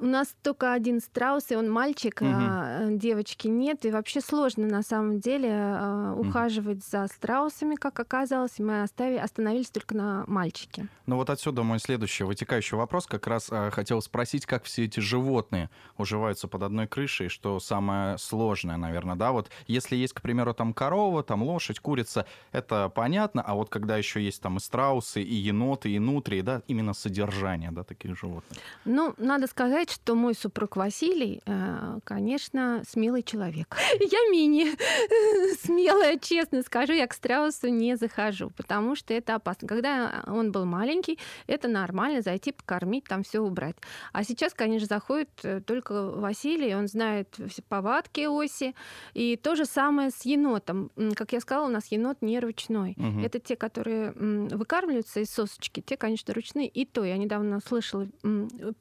У 0.00 0.06
нас 0.06 0.34
только 0.42 0.72
один 0.72 1.00
страус, 1.00 1.50
и 1.50 1.56
он 1.56 1.70
мальчик, 1.70 2.20
угу. 2.20 2.30
а 2.30 2.88
девочки 2.90 3.48
нет. 3.48 3.84
И 3.84 3.90
вообще 3.90 4.20
сложно 4.20 4.66
на 4.66 4.82
самом 4.82 5.20
деле 5.20 5.50
а, 5.52 6.14
ухаживать 6.16 6.78
угу. 6.78 6.86
за 6.90 7.06
страусами, 7.08 7.74
как 7.74 7.98
оказалось. 7.98 8.58
Мы 8.58 8.82
оставили, 8.82 9.18
остановились 9.18 9.70
только 9.70 9.96
на 9.96 10.24
мальчике. 10.26 10.88
Ну 11.06 11.16
вот 11.16 11.30
отсюда 11.30 11.62
мой 11.62 11.78
следующий 11.80 12.24
вытекающий 12.24 12.76
вопрос. 12.76 13.06
Как 13.06 13.26
раз 13.26 13.48
а, 13.50 13.70
хотел 13.70 14.00
спросить, 14.00 14.46
как 14.46 14.64
все 14.64 14.84
эти 14.84 15.00
животные 15.00 15.70
уживаются 15.96 16.48
под 16.48 16.62
одной 16.62 16.86
крышей, 16.86 17.28
что 17.28 17.58
самое 17.60 18.18
сложное, 18.18 18.76
наверное, 18.76 19.16
да? 19.16 19.32
Вот 19.32 19.50
если 19.66 19.96
есть, 19.96 20.14
к 20.14 20.22
примеру, 20.22 20.54
там 20.54 20.72
корова, 20.72 21.22
там 21.22 21.42
лошадь, 21.42 21.80
курица, 21.80 22.26
это 22.52 22.88
понятно, 22.88 23.42
а 23.42 23.54
вот 23.54 23.68
когда 23.68 23.96
еще 23.96 24.22
есть 24.22 24.42
там 24.42 24.58
и 24.58 24.60
страусы, 24.60 25.22
и 25.22 25.34
еноты, 25.34 25.90
и 25.90 25.98
нутрии, 25.98 26.40
да, 26.40 26.62
именно 26.68 26.94
содержание, 26.94 27.70
да, 27.70 27.82
таких 27.82 28.16
животных. 28.18 28.58
Ну, 28.84 29.14
надо 29.18 29.46
сказать, 29.46 29.87
сказать, 29.88 30.02
что 30.02 30.14
мой 30.14 30.34
супруг 30.34 30.76
Василий, 30.76 31.40
э, 31.46 31.98
конечно, 32.04 32.82
смелый 32.88 33.22
человек. 33.22 33.76
Я 34.00 34.30
менее 34.30 34.74
смелая, 35.62 36.18
честно 36.18 36.62
скажу, 36.62 36.92
я 36.92 37.06
к 37.06 37.14
страусу 37.14 37.68
не 37.68 37.96
захожу, 37.96 38.50
потому 38.56 38.96
что 38.96 39.14
это 39.14 39.34
опасно. 39.34 39.68
Когда 39.68 40.24
он 40.26 40.52
был 40.52 40.64
маленький, 40.64 41.18
это 41.46 41.68
нормально 41.68 42.22
зайти, 42.22 42.52
покормить, 42.52 43.04
там 43.04 43.22
все 43.22 43.40
убрать. 43.40 43.76
А 44.12 44.24
сейчас, 44.24 44.54
конечно, 44.54 44.86
заходит 44.86 45.30
э, 45.42 45.60
только 45.60 46.10
Василий, 46.10 46.74
он 46.74 46.88
знает 46.88 47.36
все 47.48 47.62
повадки 47.62 48.26
оси. 48.26 48.74
И 49.14 49.36
то 49.36 49.54
же 49.54 49.64
самое 49.64 50.10
с 50.10 50.24
енотом. 50.24 50.90
Как 51.14 51.32
я 51.32 51.40
сказала, 51.40 51.66
у 51.66 51.70
нас 51.70 51.86
енот 51.92 52.18
не 52.22 52.40
ручной. 52.40 52.94
Угу. 52.96 53.20
Это 53.24 53.38
те, 53.38 53.56
которые 53.56 54.12
выкармливаются 54.12 55.20
из 55.20 55.30
сосочки, 55.30 55.80
те, 55.80 55.96
конечно, 55.96 56.34
ручные. 56.34 56.68
И 56.68 56.84
то, 56.84 57.04
я 57.04 57.16
недавно 57.16 57.60
слышала, 57.60 58.08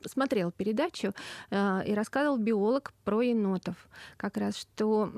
смотрела 0.06 0.52
передачу, 0.52 0.97
передачу 0.98 1.14
э, 1.50 1.84
и 1.86 1.94
рассказывал 1.94 2.38
биолог 2.38 2.94
про 3.04 3.22
енотов. 3.22 3.76
Как 4.18 4.38
раз, 4.38 4.58
что 4.58 5.12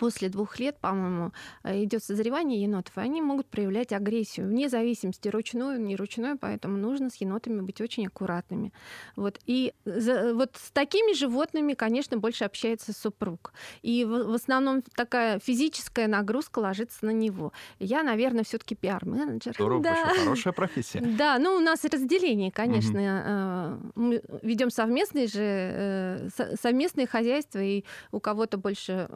после 0.00 0.30
двух 0.30 0.58
лет, 0.58 0.78
по-моему, 0.78 1.32
э, 1.62 1.84
идет 1.84 2.02
созревание 2.02 2.62
енотов, 2.62 2.96
и 2.96 3.00
они 3.00 3.20
могут 3.20 3.46
проявлять 3.46 3.92
агрессию, 3.92 4.48
вне 4.48 4.70
зависимости, 4.70 5.28
ручную, 5.28 5.78
не 5.78 5.94
ручную, 5.94 6.38
поэтому 6.38 6.78
нужно 6.78 7.10
с 7.10 7.16
енотами 7.16 7.60
быть 7.60 7.82
очень 7.82 8.06
аккуратными. 8.06 8.72
Вот. 9.14 9.38
И 9.44 9.74
за, 9.84 10.34
вот 10.34 10.56
с 10.56 10.70
такими 10.70 11.14
животными, 11.14 11.74
конечно, 11.74 12.16
больше 12.16 12.44
общается 12.44 12.94
супруг. 12.94 13.52
И 13.82 14.06
в, 14.06 14.30
в 14.30 14.34
основном 14.34 14.82
такая 14.96 15.38
физическая 15.38 16.08
нагрузка 16.08 16.60
ложится 16.60 17.04
на 17.04 17.10
него. 17.10 17.52
Я, 17.78 18.02
наверное, 18.02 18.42
все 18.42 18.56
таки 18.56 18.74
пиар-менеджер. 18.74 19.52
Здорово, 19.52 19.82
да. 19.82 20.14
хорошая 20.18 20.54
профессия. 20.54 21.00
Да, 21.00 21.38
ну 21.38 21.56
у 21.56 21.60
нас 21.60 21.84
разделение, 21.84 22.50
конечно. 22.50 23.80
Угу. 23.94 24.00
Мы 24.00 24.22
ведем 24.40 24.70
совместные 24.70 25.26
же, 25.26 25.42
э, 25.42 26.28
совместные 26.58 27.06
хозяйства, 27.06 27.58
и 27.58 27.84
у 28.12 28.20
кого-то 28.20 28.56
больше 28.56 29.08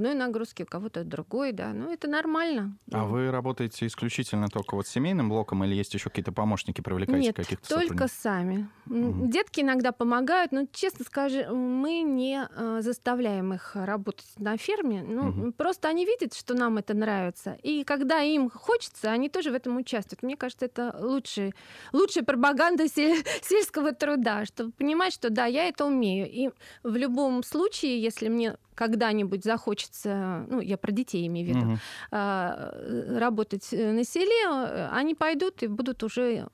одной 0.00 0.14
нагрузки, 0.14 0.62
у 0.62 0.66
кого-то 0.66 1.04
другой, 1.04 1.52
да. 1.52 1.72
Ну, 1.74 1.92
это 1.92 2.08
нормально. 2.08 2.76
А 2.90 3.04
вы 3.04 3.30
работаете 3.30 3.86
исключительно 3.86 4.48
только 4.48 4.74
вот 4.74 4.86
семейным 4.86 5.28
блоком 5.28 5.62
или 5.64 5.74
есть 5.74 5.92
еще 5.92 6.08
какие-то 6.08 6.32
помощники, 6.32 6.80
привлекаете 6.80 7.26
Нет, 7.26 7.36
каких-то 7.36 7.68
только 7.68 8.08
сами. 8.08 8.68
Угу. 8.86 9.28
Детки 9.28 9.60
иногда 9.60 9.92
помогают, 9.92 10.52
но, 10.52 10.66
честно 10.72 11.04
скажем, 11.04 11.54
мы 11.54 12.00
не 12.00 12.48
э, 12.50 12.78
заставляем 12.80 13.52
их 13.52 13.72
работать 13.74 14.32
на 14.38 14.56
ферме. 14.56 15.02
Ну, 15.02 15.28
угу. 15.28 15.52
просто 15.52 15.88
они 15.88 16.06
видят, 16.06 16.34
что 16.34 16.54
нам 16.54 16.78
это 16.78 16.94
нравится. 16.94 17.58
И 17.62 17.84
когда 17.84 18.20
им 18.20 18.48
хочется, 18.48 19.10
они 19.10 19.28
тоже 19.28 19.50
в 19.50 19.54
этом 19.54 19.76
участвуют. 19.76 20.22
Мне 20.22 20.36
кажется, 20.36 20.64
это 20.64 20.96
лучший, 20.98 21.54
лучшая 21.92 22.24
пропаганда 22.24 22.88
сельского 23.42 23.92
труда, 23.92 24.46
чтобы 24.46 24.72
понимать, 24.72 25.12
что 25.12 25.28
да, 25.28 25.44
я 25.44 25.68
это 25.68 25.84
умею. 25.84 26.26
И 26.30 26.50
в 26.82 26.96
любом 26.96 27.42
случае, 27.42 28.00
если 28.00 28.28
мне 28.28 28.56
когда-нибудь 28.80 29.44
захочется, 29.44 30.46
ну, 30.48 30.60
я 30.62 30.78
про 30.78 30.90
детей 30.90 31.26
имею 31.26 31.46
в 31.46 31.50
виду, 31.50 31.66
угу. 31.72 33.18
работать 33.18 33.68
на 33.72 34.04
селе, 34.04 34.46
э, 34.46 34.88
они 34.90 35.14
пойдут 35.14 35.62
и 35.62 35.66
будут 35.66 36.02
уже 36.02 36.48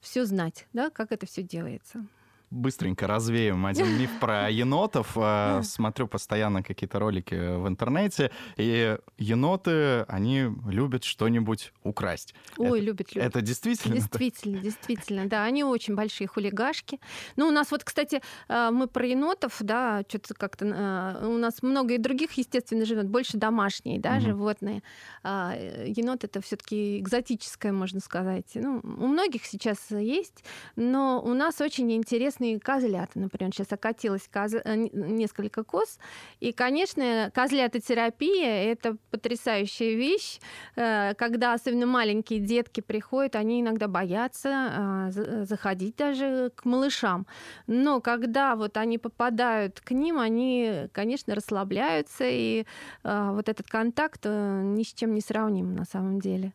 все 0.00 0.24
знать, 0.24 0.66
да, 0.72 0.88
как 0.88 1.12
это 1.12 1.26
все 1.26 1.42
делается 1.42 2.06
быстренько 2.50 3.06
развеем 3.06 3.66
один 3.66 3.98
миф 3.98 4.10
про 4.20 4.48
енотов. 4.50 5.12
А, 5.16 5.62
смотрю 5.62 6.06
постоянно 6.06 6.62
какие-то 6.62 6.98
ролики 6.98 7.34
в 7.34 7.68
интернете, 7.68 8.30
и 8.56 8.96
еноты, 9.18 10.02
они 10.08 10.48
любят 10.66 11.04
что-нибудь 11.04 11.72
украсть. 11.82 12.34
Ой, 12.56 12.78
это, 12.78 12.86
любят, 12.86 13.14
любят. 13.14 13.28
Это 13.28 13.40
действительно? 13.40 13.96
Действительно, 13.96 14.58
действительно, 14.58 15.26
да. 15.26 15.44
Они 15.44 15.64
очень 15.64 15.94
большие 15.94 16.26
хулигашки. 16.26 17.00
Ну, 17.36 17.48
у 17.48 17.50
нас 17.50 17.70
вот, 17.70 17.84
кстати, 17.84 18.22
а, 18.48 18.70
мы 18.70 18.86
про 18.86 19.06
енотов, 19.06 19.56
да, 19.60 20.02
что-то 20.08 20.34
как-то... 20.34 20.72
А, 20.74 21.28
у 21.28 21.38
нас 21.38 21.62
много 21.62 21.94
и 21.94 21.98
других, 21.98 22.32
естественно, 22.32 22.84
живет, 22.84 23.08
больше 23.08 23.36
домашние, 23.36 24.00
да, 24.00 24.14
угу. 24.14 24.20
животные. 24.20 24.82
Енот— 25.24 26.24
это 26.24 26.40
все 26.40 26.56
таки 26.56 26.98
экзотическое, 26.98 27.72
можно 27.72 28.00
сказать. 28.00 28.46
Ну, 28.54 28.80
у 28.82 29.06
многих 29.06 29.44
сейчас 29.44 29.78
есть, 29.90 30.44
но 30.76 31.20
у 31.22 31.34
нас 31.34 31.60
очень 31.60 31.92
интересно 31.92 32.37
интересные 32.38 32.60
козлята. 32.60 33.18
Например, 33.18 33.52
сейчас 33.52 33.72
окатилось 33.72 34.28
коз... 34.32 34.54
Э, 34.54 34.76
несколько 34.76 35.64
коз. 35.64 35.98
И, 36.40 36.52
конечно, 36.52 37.30
козлятотерапия— 37.34 38.72
это 38.72 38.96
потрясающая 39.10 39.94
вещь. 39.94 40.40
Э, 40.76 41.14
когда 41.14 41.54
особенно 41.54 41.86
маленькие 41.86 42.40
детки 42.40 42.80
приходят, 42.80 43.36
они 43.36 43.60
иногда 43.60 43.88
боятся 43.88 44.50
а, 44.50 45.10
заходить 45.10 45.96
даже 45.96 46.50
к 46.54 46.64
малышам. 46.64 47.26
Но 47.66 48.00
когда 48.00 48.56
вот 48.56 48.76
они 48.76 48.98
попадают 48.98 49.80
к 49.80 49.90
ним, 49.90 50.18
они, 50.18 50.88
конечно, 50.92 51.34
расслабляются, 51.34 52.24
и 52.24 52.64
вот 53.02 53.48
этот 53.48 53.68
контакт 53.68 54.20
э, 54.24 54.62
ни 54.62 54.82
с 54.82 54.92
чем 54.92 55.14
не 55.14 55.20
сравним 55.20 55.74
на 55.74 55.84
самом 55.84 56.20
деле 56.20 56.52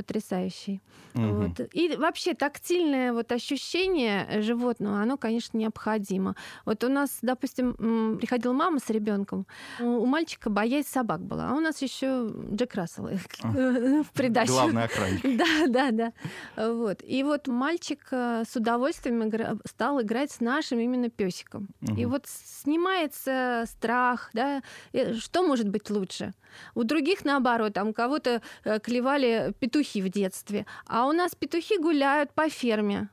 потрясающий. 0.00 0.80
Угу. 1.14 1.22
Вот. 1.22 1.60
И 1.74 1.94
вообще 1.96 2.34
тактильное 2.34 3.12
вот 3.12 3.32
ощущение 3.32 4.40
животного, 4.40 5.02
оно, 5.02 5.18
конечно, 5.18 5.58
необходимо. 5.58 6.36
Вот 6.64 6.84
у 6.84 6.88
нас, 6.88 7.18
допустим, 7.20 8.16
приходила 8.18 8.54
мама 8.54 8.78
с 8.78 8.88
ребенком, 8.88 9.46
у 9.78 10.06
мальчика 10.06 10.48
боязнь 10.48 10.88
собак 10.88 11.20
была, 11.20 11.50
а 11.50 11.54
у 11.54 11.60
нас 11.60 11.82
еще 11.82 12.30
Джек 12.54 12.74
Рассел 12.74 13.08
а. 13.42 13.48
в 14.02 14.10
придачу. 14.12 14.52
Главный 14.52 14.84
охранник. 14.84 15.20
Да, 15.40 15.66
да, 15.68 15.90
да. 15.90 16.72
Вот. 16.72 17.02
И 17.02 17.22
вот 17.22 17.46
мальчик 17.46 18.00
э, 18.10 18.44
с 18.48 18.56
удовольствием 18.56 19.30
стал 19.66 20.00
играть 20.00 20.30
с 20.30 20.40
нашим 20.40 20.78
именно 20.78 21.08
песиком. 21.08 21.68
Угу. 21.82 22.00
И 22.00 22.04
вот 22.04 22.26
снимается 22.26 23.64
страх, 23.66 24.30
да, 24.32 24.62
что 25.18 25.42
может 25.42 25.68
быть 25.68 25.90
лучше? 25.90 26.32
У 26.74 26.84
других 26.84 27.24
наоборот, 27.24 27.74
там 27.74 27.92
кого-то 27.92 28.42
э, 28.64 28.78
клевали 28.80 29.54
петухи 29.58 29.89
в 29.98 30.08
детстве, 30.08 30.66
а 30.86 31.06
у 31.06 31.12
нас 31.12 31.34
петухи 31.34 31.78
гуляют 31.78 32.32
по 32.32 32.48
ферме. 32.48 33.08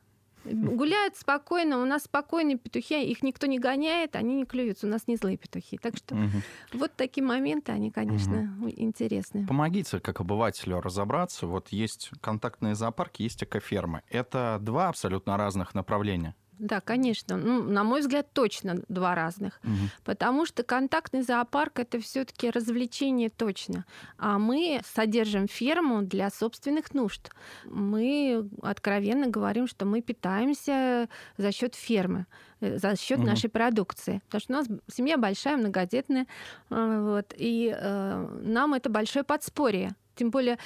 Гуляют 0.46 1.18
спокойно, 1.18 1.82
у 1.82 1.86
нас 1.86 2.04
спокойные 2.04 2.58
петухи, 2.58 3.04
их 3.04 3.22
никто 3.22 3.48
не 3.48 3.60
гоняет, 3.60 4.16
они 4.16 4.36
не 4.36 4.46
клюются, 4.46 4.88
у 4.88 4.90
нас 4.90 5.08
не 5.08 5.18
злые 5.18 5.38
петухи. 5.38 5.78
Так 5.78 5.98
что 5.98 6.16
угу. 6.16 6.42
вот 6.74 6.94
такие 6.96 7.24
моменты, 7.24 7.72
они, 7.72 7.92
конечно, 7.92 8.56
угу. 8.60 8.70
интересны. 8.70 9.46
Помогите, 9.46 10.00
как 10.00 10.22
обывателю, 10.22 10.80
разобраться. 10.80 11.48
Вот 11.48 11.70
есть 11.70 12.12
контактные 12.22 12.76
зоопарки, 12.76 13.24
есть 13.24 13.44
экофермы. 13.44 14.04
Это 14.10 14.58
два 14.62 14.90
абсолютно 14.90 15.38
разных 15.38 15.76
направления. 15.76 16.36
Да, 16.60 16.82
конечно. 16.82 17.38
Ну, 17.38 17.64
на 17.64 17.84
мой 17.84 18.02
взгляд, 18.02 18.32
точно 18.34 18.82
два 18.88 19.16
разных. 19.16 19.60
Угу. 19.64 19.74
Потому 20.04 20.46
что 20.46 20.64
контактный 20.64 21.22
зоопарк 21.22 21.80
это 21.80 22.00
все-таки 22.00 22.50
развлечение 22.50 23.30
точно. 23.30 23.86
А 24.18 24.40
мы 24.40 24.82
содержим 24.86 25.48
ферму 25.48 26.02
для 26.02 26.30
собственных 26.30 26.94
нужд. 26.94 27.32
Мы 27.66 28.50
откровенно 28.62 29.28
говорим, 29.28 29.68
что 29.68 29.86
мы 29.86 30.02
питаемся 30.02 31.10
за 31.38 31.52
счет 31.52 31.76
фермы 31.76 32.26
э, 32.60 32.78
за 32.80 32.96
счет 32.96 33.20
угу. 33.20 33.28
нашей 33.28 33.50
продукции. 33.50 34.22
Потому 34.26 34.42
что 34.42 34.54
у 34.54 34.56
нас 34.58 34.68
семья 34.92 35.18
большая, 35.18 35.58
многодетная. 35.58 36.26
А, 36.70 37.02
вот, 37.02 37.34
и 37.38 37.76
э, 37.78 38.40
нам 38.42 38.74
это 38.74 38.90
большое 38.90 39.24
подспорье. 39.24 39.96
Тем 40.16 40.32
более 40.32 40.58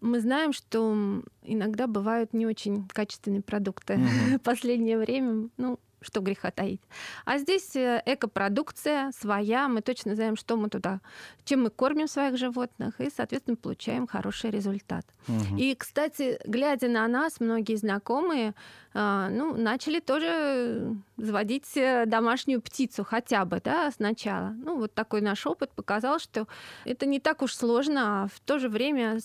мы 0.00 0.20
знаем, 0.20 0.52
что 0.52 1.22
иногда 1.42 1.86
бывают 1.86 2.32
не 2.32 2.46
очень 2.46 2.86
качественные 2.88 3.42
продукты. 3.42 3.94
Угу. 3.94 4.40
Последнее 4.44 4.98
время, 4.98 5.48
ну, 5.56 5.78
что 6.02 6.20
греха 6.20 6.50
таить. 6.50 6.80
А 7.24 7.38
здесь 7.38 7.76
э, 7.76 8.02
экопродукция 8.06 9.12
своя, 9.12 9.68
мы 9.68 9.82
точно 9.82 10.14
знаем, 10.14 10.36
что 10.36 10.56
мы 10.56 10.68
туда, 10.68 11.00
чем 11.44 11.64
мы 11.64 11.70
кормим 11.70 12.08
своих 12.08 12.36
животных, 12.38 13.00
и, 13.00 13.10
соответственно, 13.10 13.56
получаем 13.56 14.06
хороший 14.06 14.50
результат. 14.50 15.04
Угу. 15.28 15.58
И, 15.58 15.74
кстати, 15.74 16.40
глядя 16.44 16.88
на 16.88 17.06
нас, 17.08 17.40
многие 17.40 17.76
знакомые, 17.76 18.54
а, 18.94 19.28
ну, 19.28 19.54
начали 19.56 20.00
тоже 20.00 20.96
заводить 21.16 21.76
э, 21.76 22.06
домашнюю 22.06 22.62
птицу 22.62 23.04
хотя 23.04 23.44
бы, 23.44 23.60
да, 23.62 23.90
сначала. 23.90 24.54
Ну, 24.56 24.78
вот 24.78 24.94
такой 24.94 25.20
наш 25.20 25.46
опыт 25.46 25.70
показал, 25.72 26.18
что 26.18 26.46
это 26.84 27.06
не 27.06 27.20
так 27.20 27.42
уж 27.42 27.54
сложно, 27.54 28.24
а 28.24 28.28
в 28.28 28.40
то 28.40 28.58
же 28.58 28.68
время 28.68 29.18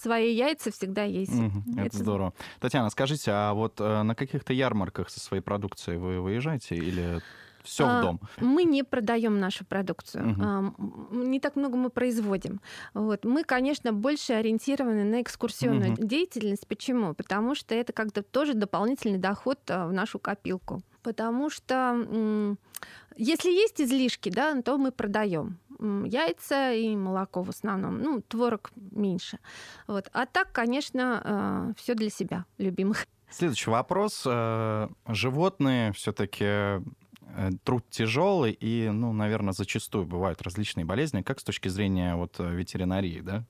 свои 0.00 0.34
яйца 0.34 0.70
всегда 0.70 1.04
есть. 1.04 1.34
Угу, 1.34 1.72
это, 1.72 1.86
это 1.86 1.96
здорово. 1.96 2.34
Татьяна, 2.60 2.90
скажите, 2.90 3.30
а 3.32 3.54
вот 3.54 3.80
э, 3.80 4.02
на 4.02 4.14
каких-то 4.14 4.52
ярмарках 4.52 5.10
со 5.10 5.20
своей 5.20 5.42
продукцией 5.42 5.98
вы 5.98 6.20
выезжаете 6.20 6.76
или 6.76 7.20
все 7.66 7.84
в 7.84 7.88
а, 7.88 8.02
дом. 8.02 8.20
Мы 8.38 8.64
не 8.64 8.84
продаем 8.84 9.40
нашу 9.40 9.64
продукцию. 9.64 10.30
Угу. 10.30 11.24
Не 11.24 11.40
так 11.40 11.56
много 11.56 11.76
мы 11.76 11.90
производим. 11.90 12.60
Вот. 12.94 13.24
Мы, 13.24 13.42
конечно, 13.42 13.92
больше 13.92 14.34
ориентированы 14.34 15.04
на 15.04 15.20
экскурсионную 15.20 15.94
угу. 15.94 16.06
деятельность. 16.06 16.66
Почему? 16.66 17.14
Потому 17.14 17.54
что 17.54 17.74
это 17.74 17.92
как-то 17.92 18.22
тоже 18.22 18.54
дополнительный 18.54 19.18
доход 19.18 19.58
а, 19.68 19.88
в 19.88 19.92
нашу 19.92 20.18
копилку. 20.18 20.82
Потому 21.02 21.50
что 21.50 22.56
если 23.16 23.50
есть 23.50 23.80
излишки, 23.80 24.28
да, 24.28 24.60
то 24.62 24.76
мы 24.76 24.90
продаем 24.92 25.58
яйца 25.78 26.72
и 26.72 26.96
молоко 26.96 27.42
в 27.42 27.50
основном. 27.50 28.00
Ну, 28.00 28.20
творог 28.20 28.70
меньше. 28.76 29.38
Вот. 29.86 30.08
А 30.12 30.26
так, 30.26 30.52
конечно, 30.52 31.22
э, 31.24 31.72
все 31.76 31.94
для 31.94 32.10
себя 32.10 32.44
любимых. 32.58 33.06
Следующий 33.30 33.70
вопрос. 33.70 34.22
Э, 34.26 34.88
животные 35.08 35.92
все-таки 35.92 36.44
э, 36.44 36.80
труд 37.64 37.84
тяжелый 37.90 38.52
и, 38.52 38.88
ну, 38.88 39.12
наверное, 39.12 39.52
зачастую 39.52 40.06
бывают 40.06 40.42
различные 40.42 40.84
болезни. 40.84 41.22
Как 41.22 41.40
с 41.40 41.44
точки 41.44 41.68
зрения 41.68 42.14
вот 42.14 42.38
ветеринарии, 42.38 43.20
да, 43.20 43.44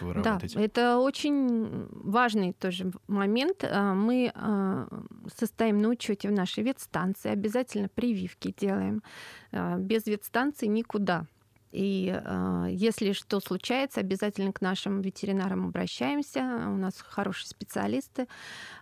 вы 0.00 0.12
работаете? 0.12 0.58
Да, 0.58 0.64
это 0.64 0.98
очень 0.98 1.86
важный 1.90 2.52
тоже 2.52 2.90
момент. 3.06 3.64
Мы 3.72 4.32
состоим 5.34 5.78
на 5.78 5.88
учете 5.88 6.28
в 6.28 6.32
нашей 6.32 6.64
ветстанции, 6.64 7.30
обязательно 7.30 7.88
прививки 7.88 8.54
делаем. 8.58 9.02
Без 9.52 10.06
ветстанции 10.06 10.66
никуда. 10.66 11.26
И 11.72 12.12
э, 12.12 12.66
если 12.70 13.12
что 13.12 13.40
случается, 13.40 14.00
обязательно 14.00 14.52
к 14.52 14.60
нашим 14.60 15.00
ветеринарам 15.00 15.66
обращаемся. 15.66 16.40
У 16.40 16.76
нас 16.76 17.00
хорошие 17.00 17.48
специалисты. 17.48 18.26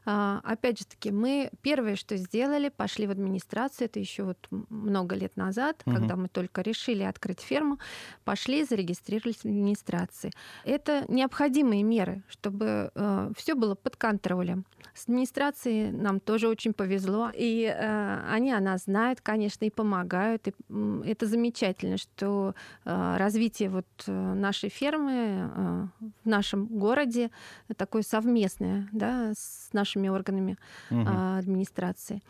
Э, 0.06 0.40
опять 0.42 0.78
же 0.78 0.86
таки, 0.86 1.10
мы 1.10 1.50
первое, 1.62 1.96
что 1.96 2.16
сделали, 2.16 2.70
пошли 2.70 3.06
в 3.06 3.10
администрацию. 3.10 3.86
Это 3.86 4.00
еще 4.00 4.24
вот 4.24 4.38
много 4.50 5.14
лет 5.16 5.36
назад, 5.36 5.82
угу. 5.84 5.96
когда 5.96 6.16
мы 6.16 6.28
только 6.28 6.62
решили 6.62 7.02
открыть 7.02 7.40
ферму, 7.40 7.78
пошли 8.24 8.64
зарегистрировались 8.64 9.36
в 9.36 9.44
администрации. 9.44 10.32
Это 10.64 11.04
необходимые 11.08 11.82
меры, 11.82 12.22
чтобы 12.28 12.90
э, 12.94 13.32
все 13.36 13.54
было 13.54 13.74
под 13.74 13.96
контролем. 13.96 14.64
С 14.94 15.04
администрацией 15.04 15.92
нам 15.92 16.20
тоже 16.20 16.48
очень 16.48 16.72
повезло, 16.72 17.30
и 17.34 17.64
э, 17.64 18.24
они 18.30 18.52
о 18.52 18.60
нас 18.60 18.84
знают, 18.84 19.20
конечно, 19.20 19.64
и 19.64 19.70
помогают. 19.70 20.48
И, 20.48 20.54
э, 20.68 21.02
это 21.06 21.26
замечательно, 21.26 21.98
что 21.98 22.54
развитие 22.88 23.68
вот 23.68 23.86
нашей 24.06 24.70
фермы 24.70 25.90
в 26.24 26.28
нашем 26.28 26.66
городе 26.66 27.30
такое 27.76 28.02
совместное, 28.02 28.88
да, 28.92 29.32
с 29.36 29.68
нашими 29.72 30.08
органами 30.08 30.56
угу. 30.90 31.06
администрации. 31.06 32.22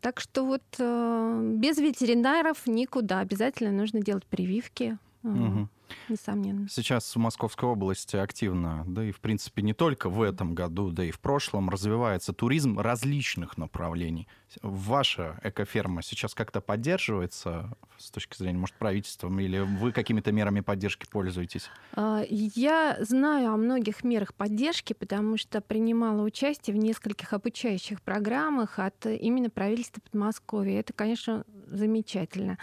Так 0.00 0.20
что 0.20 0.44
вот 0.44 0.62
без 0.78 1.78
ветеринаров 1.78 2.66
никуда. 2.66 3.20
Обязательно 3.20 3.70
нужно 3.70 4.02
делать 4.02 4.26
прививки. 4.26 4.98
Угу 5.22 5.68
несомненно. 6.08 6.68
Сейчас 6.68 7.14
в 7.14 7.18
Московской 7.18 7.68
области 7.68 8.16
активно, 8.16 8.84
да 8.86 9.04
и 9.04 9.12
в 9.12 9.20
принципе 9.20 9.62
не 9.62 9.72
только 9.72 10.08
в 10.08 10.22
этом 10.22 10.54
году, 10.54 10.90
да 10.90 11.04
и 11.04 11.10
в 11.10 11.20
прошлом 11.20 11.70
развивается 11.70 12.32
туризм 12.32 12.78
различных 12.78 13.58
направлений. 13.58 14.28
Ваша 14.62 15.38
экоферма 15.42 16.02
сейчас 16.02 16.34
как-то 16.34 16.60
поддерживается 16.60 17.76
с 17.98 18.10
точки 18.10 18.36
зрения, 18.36 18.58
может, 18.58 18.76
правительства, 18.76 19.28
или 19.38 19.58
вы 19.58 19.92
какими-то 19.92 20.32
мерами 20.32 20.60
поддержки 20.60 21.06
пользуетесь? 21.10 21.70
А, 21.92 22.22
я 22.28 22.96
знаю 23.00 23.52
о 23.52 23.56
многих 23.56 24.04
мерах 24.04 24.34
поддержки, 24.34 24.92
потому 24.92 25.36
что 25.36 25.60
принимала 25.60 26.22
участие 26.22 26.76
в 26.76 26.78
нескольких 26.78 27.32
обучающих 27.32 28.02
программах 28.02 28.78
от 28.78 29.06
именно 29.06 29.50
правительства 29.50 30.00
Подмосковья. 30.00 30.80
Это, 30.80 30.92
конечно, 30.92 31.44
замечательно 31.66 32.58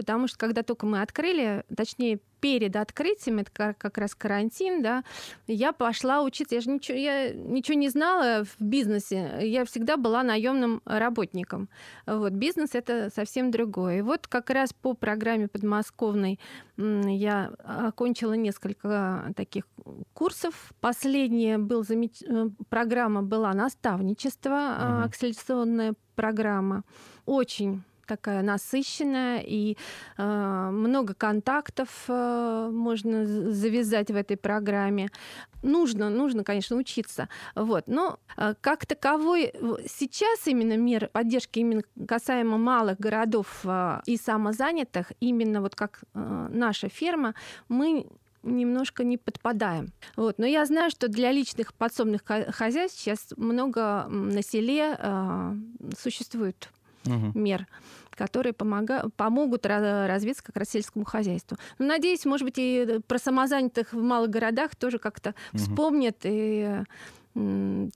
потому 0.00 0.28
что 0.28 0.38
когда 0.38 0.62
только 0.62 0.86
мы 0.86 1.02
открыли, 1.02 1.62
точнее, 1.76 2.20
перед 2.40 2.76
открытием, 2.76 3.38
это 3.38 3.74
как 3.78 3.98
раз 3.98 4.14
карантин, 4.14 4.82
да, 4.82 5.04
я 5.46 5.72
пошла 5.72 6.22
учиться. 6.22 6.54
Я 6.54 6.60
же 6.60 6.70
ничего, 6.70 6.98
я 6.98 7.32
ничего 7.32 7.76
не 7.78 7.88
знала 7.88 8.44
в 8.44 8.62
бизнесе. 8.62 9.38
Я 9.42 9.64
всегда 9.64 9.96
была 9.96 10.22
наемным 10.22 10.82
работником. 10.84 11.68
Вот, 12.06 12.32
бизнес 12.32 12.70
это 12.74 13.10
совсем 13.14 13.50
другое. 13.50 13.98
И 13.98 14.02
вот 14.02 14.26
как 14.26 14.50
раз 14.50 14.72
по 14.72 14.94
программе 14.94 15.48
подмосковной 15.48 16.38
я 16.76 17.52
окончила 17.64 18.32
несколько 18.32 19.32
таких 19.36 19.64
курсов. 20.14 20.72
Последняя 20.80 21.58
был 21.58 21.84
замеч... 21.84 22.22
Э, 22.26 22.48
программа 22.68 23.22
была 23.22 23.52
наставничество, 23.52 24.50
угу. 24.50 25.04
акселерационная 25.04 25.94
программа. 26.14 26.84
Очень 27.26 27.82
такая 28.10 28.42
насыщенная, 28.42 29.40
и 29.46 29.76
э, 30.18 30.70
много 30.72 31.14
контактов 31.14 31.88
э, 32.08 32.70
можно 32.72 33.24
завязать 33.24 34.10
в 34.10 34.16
этой 34.16 34.36
программе. 34.36 35.10
Нужно, 35.62 36.10
нужно, 36.10 36.42
конечно, 36.42 36.76
учиться. 36.76 37.28
Вот. 37.54 37.84
Но 37.86 38.18
э, 38.36 38.54
как 38.60 38.86
таковой 38.86 39.52
сейчас 39.86 40.48
именно 40.48 40.76
мер 40.76 41.08
поддержки 41.12 41.60
именно 41.60 41.82
касаемо 42.08 42.58
малых 42.58 42.98
городов 42.98 43.60
э, 43.64 44.00
и 44.06 44.16
самозанятых, 44.16 45.12
именно 45.20 45.60
вот 45.60 45.76
как 45.76 46.00
э, 46.14 46.48
наша 46.50 46.88
ферма, 46.88 47.34
мы 47.68 48.06
немножко 48.42 49.04
не 49.04 49.18
подпадаем. 49.18 49.92
Вот. 50.16 50.38
Но 50.38 50.46
я 50.46 50.66
знаю, 50.66 50.90
что 50.90 51.06
для 51.06 51.30
личных 51.30 51.74
подсобных 51.74 52.22
хозяйств 52.24 52.98
сейчас 52.98 53.28
много 53.36 54.06
на 54.08 54.42
селе 54.42 54.96
э, 54.98 55.54
существует 55.96 56.70
угу. 57.06 57.38
мер 57.38 57.66
которые 58.20 58.52
помога- 58.52 59.10
помогут 59.16 59.64
развиться 59.64 60.44
как 60.44 60.58
раз 60.58 60.68
сельскому 60.68 61.06
хозяйству. 61.06 61.56
Но, 61.78 61.86
ну, 61.86 61.92
надеюсь, 61.92 62.26
может 62.26 62.44
быть, 62.44 62.58
и 62.58 63.00
про 63.06 63.18
самозанятых 63.18 63.94
в 63.94 64.02
малых 64.02 64.28
городах 64.28 64.76
тоже 64.76 64.98
как-то 64.98 65.34
угу. 65.52 65.58
вспомнят 65.58 66.16
и 66.24 66.82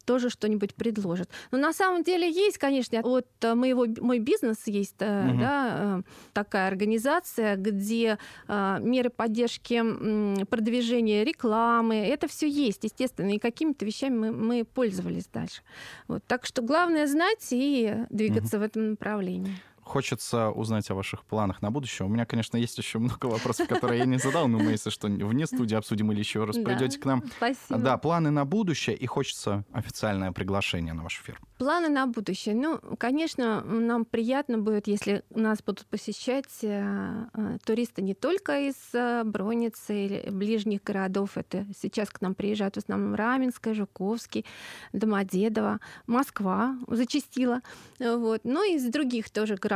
тоже 0.07 0.31
что-нибудь 0.31 0.77
предложат. 0.77 1.29
Но 1.51 1.59
на 1.59 1.73
самом 1.73 2.05
деле 2.05 2.31
есть, 2.31 2.57
конечно, 2.57 3.03
вот 3.03 3.27
э, 3.43 3.55
моего, 3.55 3.85
мой 4.01 4.21
бизнес 4.21 4.59
есть 4.67 4.95
угу. 5.03 5.39
да, 5.41 5.99
э, 5.99 6.03
такая 6.33 6.69
организация, 6.69 7.57
где 7.57 8.19
меры 8.47 9.11
поддержки 9.11 10.45
продвижения 10.45 11.25
рекламы, 11.25 11.97
это 11.97 12.29
все 12.29 12.49
есть, 12.49 12.85
естественно, 12.85 13.31
и 13.31 13.39
какими-то 13.39 13.85
вещами 13.85 14.17
мы, 14.17 14.33
мы 14.33 14.65
пользовались 14.65 15.27
дальше. 15.27 15.63
Вот, 16.07 16.23
так 16.29 16.47
что 16.47 16.63
главное 16.63 17.09
знать 17.09 17.49
и 17.51 17.93
двигаться 18.11 18.57
угу. 18.57 18.63
в 18.63 18.67
этом 18.67 18.91
направлении 18.91 19.57
хочется 19.85 20.51
узнать 20.51 20.90
о 20.90 20.94
ваших 20.94 21.25
планах 21.25 21.62
на 21.62 21.70
будущее. 21.70 22.07
У 22.07 22.09
меня, 22.09 22.25
конечно, 22.25 22.57
есть 22.57 22.79
еще 22.79 22.99
много 22.99 23.27
вопросов, 23.27 23.68
которые 23.68 23.99
я 23.99 24.07
не 24.07 24.18
задал, 24.18 24.49
но 24.49 24.59
мы, 24.59 24.73
если 24.73 24.90
что, 24.90 25.09
вне 25.09 25.47
студии 25.47 25.77
обсудим 25.77 26.11
или 26.12 26.18
еще 26.18 26.44
раз 26.44 26.57
придете 26.57 26.99
к 26.99 27.05
нам. 27.05 27.23
Спасибо. 27.37 27.79
Да, 27.79 27.97
планы 27.99 28.31
на 28.31 28.44
будущее, 28.44 28.97
и 28.97 29.07
хочется 29.07 29.64
официальное 29.73 30.33
приглашение 30.33 30.94
на 30.94 31.03
вашу 31.03 31.23
фирму. 31.23 31.47
Планы 31.59 31.88
на 31.88 32.07
будущее. 32.07 32.55
Ну, 32.55 32.81
конечно, 32.99 33.61
нам 33.62 34.05
приятно 34.05 34.59
будет, 34.59 34.87
если 34.87 35.23
нас 35.31 35.62
будут 35.62 35.87
посещать 35.87 36.47
э, 36.62 37.27
э, 37.33 37.59
туристы 37.64 38.03
не 38.03 38.14
только 38.14 38.68
из 38.68 38.75
э, 38.92 39.23
Броницы 39.25 40.07
или 40.07 40.31
ближних 40.31 40.83
городов. 40.83 41.37
Это 41.37 41.66
сейчас 41.81 42.09
к 42.11 42.20
нам 42.20 42.35
приезжают 42.35 42.75
в 42.75 42.79
основном 42.79 43.14
Раменская, 43.14 43.75
Жуковский, 43.75 44.44
Домодедово, 44.92 45.81
Москва 46.07 46.77
зачастила. 46.88 47.61
Вот. 47.99 48.40
Но 48.44 48.64
и 48.64 48.75
из 48.75 48.85
других 48.90 49.31
тоже 49.31 49.55
городов 49.57 49.74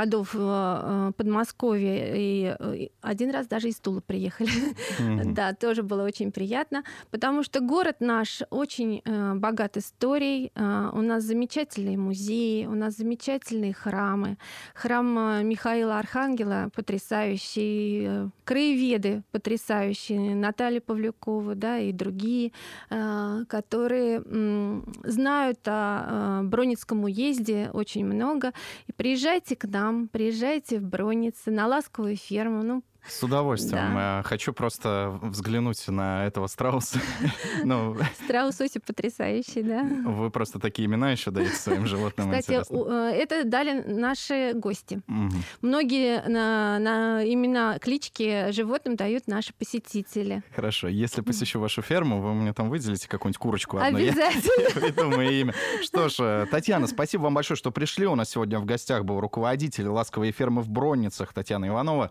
Подмосковья. 1.16 2.14
И 2.14 2.88
один 3.00 3.30
раз 3.30 3.46
даже 3.46 3.68
из 3.68 3.76
Тула 3.80 4.00
приехали. 4.00 4.50
Mm-hmm. 4.98 5.32
да, 5.34 5.54
тоже 5.54 5.82
было 5.82 6.04
очень 6.04 6.32
приятно, 6.32 6.84
потому 7.10 7.42
что 7.42 7.60
город 7.60 7.96
наш 8.00 8.42
очень 8.50 9.02
богат 9.38 9.76
историей. 9.76 10.52
У 10.56 11.00
нас 11.00 11.24
замечательные 11.24 11.96
музеи, 11.96 12.66
у 12.66 12.74
нас 12.74 12.96
замечательные 12.96 13.72
храмы. 13.72 14.36
Храм 14.74 15.18
э, 15.18 15.42
Михаила 15.42 15.98
Архангела 15.98 16.70
потрясающий, 16.74 18.04
э, 18.06 18.28
краеведы 18.44 19.22
потрясающие, 19.32 20.34
Наталья 20.34 20.80
Павлюкова, 20.80 21.54
да, 21.54 21.78
и 21.78 21.92
другие, 21.92 22.52
э, 22.90 23.44
которые 23.48 24.22
знают 25.04 25.60
о 25.66 26.42
Броницком 26.44 27.04
уезде 27.04 27.70
очень 27.72 28.04
много. 28.04 28.52
И 28.86 28.92
приезжайте 28.92 29.56
к 29.56 29.64
нам, 29.64 29.87
приезжайте 30.08 30.78
в 30.78 30.84
Броницы, 30.84 31.50
на 31.50 31.66
ласковую 31.66 32.16
ферму. 32.16 32.62
Ну, 32.62 32.82
с 33.06 33.22
удовольствием. 33.22 33.94
Да. 33.94 34.20
Э, 34.20 34.22
хочу 34.28 34.52
просто 34.52 35.18
взглянуть 35.22 35.86
на 35.88 36.26
этого 36.26 36.46
страуса. 36.46 37.00
ну, 37.64 37.96
Страус 38.24 38.60
Оси 38.60 38.78
потрясающий, 38.78 39.62
да. 39.62 39.82
Вы 39.82 40.30
просто 40.30 40.58
такие 40.58 40.86
имена 40.86 41.10
еще 41.12 41.30
даете 41.30 41.54
своим 41.54 41.86
животным. 41.86 42.30
Кстати, 42.30 42.62
э, 42.70 43.10
это 43.14 43.44
дали 43.44 43.80
наши 43.80 44.52
гости. 44.54 45.00
Угу. 45.08 45.36
Многие 45.62 46.26
на, 46.28 46.78
на 46.78 47.24
имена 47.24 47.78
клички 47.78 48.50
животным 48.52 48.96
дают 48.96 49.26
наши 49.26 49.52
посетители. 49.54 50.42
Хорошо. 50.54 50.88
Если 50.88 51.20
посещу 51.20 51.60
вашу 51.60 51.82
ферму, 51.82 52.20
вы 52.20 52.34
мне 52.34 52.52
там 52.52 52.68
выделите 52.68 53.08
какую-нибудь 53.08 53.38
курочку 53.38 53.78
одну. 53.78 53.98
Обязательно. 53.98 54.62
Я 54.62 54.70
придумаю 54.80 55.30
имя. 55.30 55.54
Что 55.82 56.08
ж, 56.08 56.16
э, 56.18 56.46
Татьяна, 56.50 56.86
спасибо 56.86 57.22
вам 57.22 57.34
большое, 57.34 57.56
что 57.56 57.70
пришли. 57.70 58.06
У 58.06 58.14
нас 58.14 58.30
сегодня 58.30 58.58
в 58.58 58.64
гостях 58.64 59.04
был 59.04 59.20
руководитель 59.20 59.88
ласковой 59.88 60.32
фермы 60.32 60.62
в 60.62 60.68
Бронницах 60.68 61.32
Татьяна 61.32 61.68
Иванова. 61.68 62.10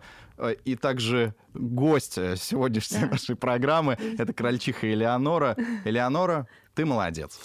И 0.64 0.76
также 0.76 1.34
гость 1.54 2.14
сегодняшней 2.14 3.00
да. 3.00 3.06
нашей 3.08 3.36
программы. 3.36 3.98
Это 4.18 4.32
крольчиха 4.32 4.92
Элеонора. 4.92 5.56
Элеонора, 5.84 6.46
ты 6.74 6.84
молодец. 6.84 7.38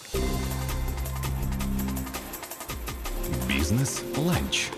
Бизнес-ланч. 3.48 4.70